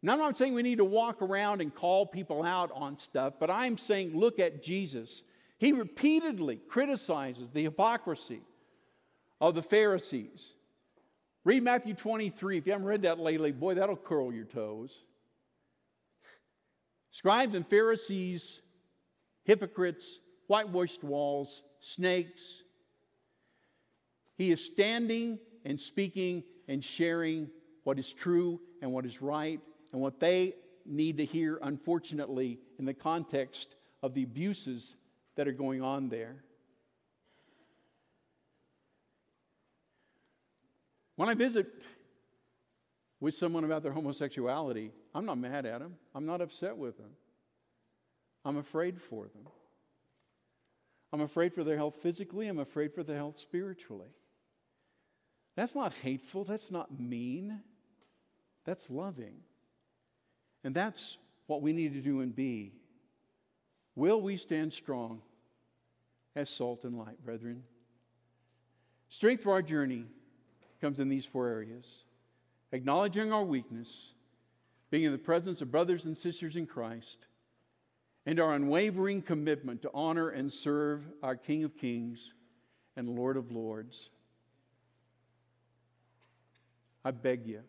Now, 0.01 0.13
I'm 0.13 0.19
not 0.21 0.39
saying 0.39 0.55
we 0.55 0.63
need 0.63 0.79
to 0.79 0.85
walk 0.85 1.21
around 1.21 1.61
and 1.61 1.75
call 1.75 2.07
people 2.07 2.45
out 2.45 2.71
on 2.73 2.99
stuff, 2.99 3.35
but 3.41 3.51
I'm 3.51 3.77
saying 3.79 4.17
look 4.17 4.39
at 4.39 4.63
Jesus. 4.63 5.25
He 5.59 5.73
repeatedly 5.73 6.61
criticizes 6.69 7.51
the 7.51 7.65
hypocrisy 7.65 8.43
of 9.41 9.57
the 9.57 9.63
Pharisees. 9.63 10.53
Read 11.43 11.65
Matthew 11.65 11.95
23. 11.95 12.59
If 12.59 12.67
you 12.67 12.73
haven't 12.73 12.87
read 12.87 13.03
that 13.03 13.19
lately, 13.19 13.51
boy, 13.51 13.75
that'll 13.75 13.97
curl 13.97 14.33
your 14.33 14.45
toes. 14.45 14.97
Scribes 17.11 17.57
and 17.57 17.67
Pharisees, 17.67 18.61
hypocrites, 19.43 20.21
whitewashed 20.47 21.03
walls, 21.03 21.65
snakes. 21.81 22.63
He 24.37 24.53
is 24.53 24.65
standing 24.65 25.41
and 25.65 25.81
speaking 25.81 26.45
and 26.69 26.85
sharing 26.85 27.49
what 27.85 27.99
is 27.99 28.13
true 28.13 28.61
and 28.83 28.93
what 28.93 29.07
is 29.07 29.23
right 29.23 29.61
and 29.93 30.01
what 30.01 30.19
they 30.19 30.55
need 30.85 31.19
to 31.19 31.25
hear, 31.25 31.59
unfortunately, 31.63 32.59
in 32.79 32.85
the 32.85 32.95
context 32.95 33.77
of 34.03 34.15
the 34.15 34.23
abuses 34.23 34.97
that 35.37 35.49
are 35.49 35.53
going 35.53 35.83
on 35.83 36.09
there. 36.09 36.37
When 41.17 41.29
I 41.29 41.35
visit 41.35 41.69
with 43.21 43.37
someone 43.37 43.65
about 43.65 43.83
their 43.83 43.93
homosexuality, 43.93 44.91
I'm 45.15 45.25
not 45.25 45.39
mad 45.39 45.65
at 45.65 45.79
them. 45.79 45.95
I'm 46.15 46.27
not 46.27 46.41
upset 46.41 46.77
with 46.77 46.99
them. 46.99 47.11
I'm 48.45 48.57
afraid 48.59 49.01
for 49.01 49.25
them. 49.25 49.49
I'm 51.13 51.21
afraid 51.21 51.55
for 51.55 51.63
their 51.63 51.77
health 51.77 51.97
physically. 52.03 52.49
I'm 52.49 52.59
afraid 52.59 52.93
for 52.93 53.05
their 53.05 53.17
health 53.17 53.39
spiritually. 53.39 54.11
That's 55.57 55.77
not 55.77 55.93
hateful. 55.93 56.45
That's 56.45 56.71
not 56.71 56.99
mean. 56.99 57.61
That's 58.65 58.91
loving. 58.91 59.37
And 60.63 60.75
that's 60.75 61.19
what 61.47 61.63
we 61.63 61.73
need 61.73 61.93
to 61.95 62.01
do 62.01 62.21
and 62.21 62.35
be. 62.35 62.73
Will 63.95 64.21
we 64.21 64.37
stand 64.37 64.73
strong 64.73 65.21
as 66.35 66.51
salt 66.51 66.85
and 66.85 66.99
light, 66.99 67.23
brethren? 67.25 67.63
Strength 69.09 69.43
for 69.45 69.53
our 69.53 69.63
journey 69.63 70.07
comes 70.81 70.99
in 70.99 71.09
these 71.09 71.27
four 71.27 71.49
areas 71.49 72.05
acknowledging 72.73 73.33
our 73.33 73.45
weakness, 73.45 74.15
being 74.91 75.05
in 75.05 75.13
the 75.13 75.19
presence 75.19 75.63
of 75.63 75.71
brothers 75.71 76.07
and 76.07 76.19
sisters 76.19 76.57
in 76.57 76.67
Christ, 76.67 77.19
and 78.27 78.41
our 78.41 78.53
unwavering 78.53 79.23
commitment 79.23 79.83
to 79.83 79.91
honor 79.95 80.31
and 80.31 80.53
serve 80.53 81.05
our 81.23 81.37
King 81.37 81.63
of 81.63 81.77
Kings 81.77 82.33
and 82.97 83.09
Lord 83.09 83.37
of 83.37 83.53
Lords. 83.53 84.11
I 87.05 87.13
beg 87.13 87.47
you, 87.47 87.61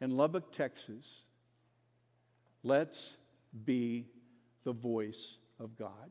in 0.00 0.16
Lubbock, 0.16 0.52
Texas, 0.52 1.22
let's 2.62 3.16
be 3.64 4.06
the 4.64 4.72
voice 4.72 5.36
of 5.58 5.76
God. 5.76 6.10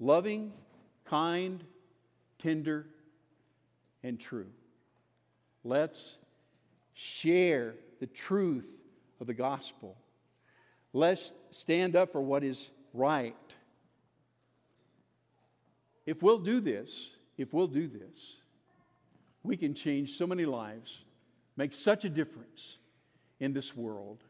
Loving, 0.00 0.52
kind, 1.04 1.62
tender, 2.38 2.86
and 4.02 4.18
true. 4.18 4.48
Let's 5.64 6.16
share 6.94 7.74
the 8.00 8.06
truth 8.06 8.68
of 9.20 9.26
the 9.26 9.34
gospel. 9.34 9.96
Let's 10.92 11.32
stand 11.50 11.94
up 11.94 12.12
for 12.12 12.20
what 12.20 12.42
is 12.42 12.68
right. 12.92 13.36
If 16.04 16.22
we'll 16.22 16.38
do 16.38 16.60
this, 16.60 17.10
if 17.38 17.52
we'll 17.52 17.68
do 17.68 17.86
this, 17.86 18.36
we 19.44 19.56
can 19.56 19.74
change 19.74 20.16
so 20.16 20.26
many 20.26 20.44
lives 20.44 21.02
make 21.56 21.72
such 21.72 22.04
a 22.04 22.08
difference 22.08 22.78
in 23.40 23.52
this 23.52 23.76
world. 23.76 24.22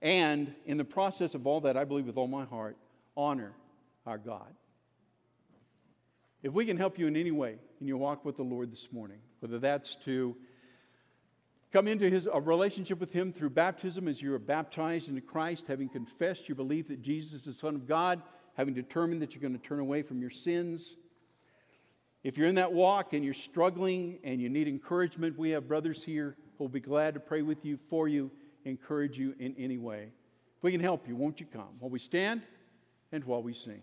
And 0.00 0.54
in 0.64 0.76
the 0.76 0.84
process 0.84 1.34
of 1.34 1.46
all 1.46 1.60
that, 1.62 1.76
I 1.76 1.84
believe 1.84 2.06
with 2.06 2.16
all 2.16 2.28
my 2.28 2.44
heart, 2.44 2.76
honor 3.16 3.52
our 4.06 4.18
God. 4.18 4.54
If 6.42 6.52
we 6.52 6.64
can 6.64 6.76
help 6.76 6.98
you 6.98 7.06
in 7.08 7.16
any 7.16 7.32
way 7.32 7.56
in 7.80 7.88
your 7.88 7.96
walk 7.96 8.24
with 8.24 8.36
the 8.36 8.44
Lord 8.44 8.70
this 8.70 8.92
morning, 8.92 9.18
whether 9.40 9.58
that's 9.58 9.96
to 10.04 10.36
come 11.72 11.88
into 11.88 12.08
his, 12.08 12.28
a 12.32 12.40
relationship 12.40 13.00
with 13.00 13.12
him 13.12 13.32
through 13.32 13.50
baptism 13.50 14.06
as 14.06 14.22
you 14.22 14.32
are 14.34 14.38
baptized 14.38 15.08
into 15.08 15.20
Christ, 15.20 15.64
having 15.66 15.88
confessed 15.88 16.48
your 16.48 16.56
belief 16.56 16.88
that 16.88 17.02
Jesus 17.02 17.40
is 17.40 17.44
the 17.44 17.52
Son 17.52 17.74
of 17.74 17.86
God, 17.86 18.22
having 18.54 18.72
determined 18.72 19.20
that 19.22 19.34
you're 19.34 19.42
going 19.42 19.58
to 19.58 19.66
turn 19.66 19.80
away 19.80 20.02
from 20.02 20.20
your 20.20 20.30
sins. 20.30 20.96
If 22.24 22.36
you're 22.36 22.48
in 22.48 22.56
that 22.56 22.72
walk 22.72 23.12
and 23.12 23.24
you're 23.24 23.34
struggling 23.34 24.18
and 24.24 24.40
you 24.40 24.48
need 24.48 24.68
encouragement, 24.68 25.38
we 25.38 25.50
have 25.50 25.68
brothers 25.68 26.02
here 26.02 26.36
who 26.56 26.64
will 26.64 26.68
be 26.68 26.80
glad 26.80 27.14
to 27.14 27.20
pray 27.20 27.42
with 27.42 27.64
you, 27.64 27.78
for 27.88 28.08
you, 28.08 28.30
encourage 28.64 29.18
you 29.18 29.34
in 29.38 29.54
any 29.56 29.78
way. 29.78 30.08
If 30.56 30.62
we 30.62 30.72
can 30.72 30.80
help 30.80 31.06
you, 31.06 31.14
won't 31.14 31.38
you 31.38 31.46
come? 31.46 31.76
While 31.78 31.90
we 31.90 32.00
stand 32.00 32.42
and 33.12 33.24
while 33.24 33.42
we 33.42 33.54
sing. 33.54 33.82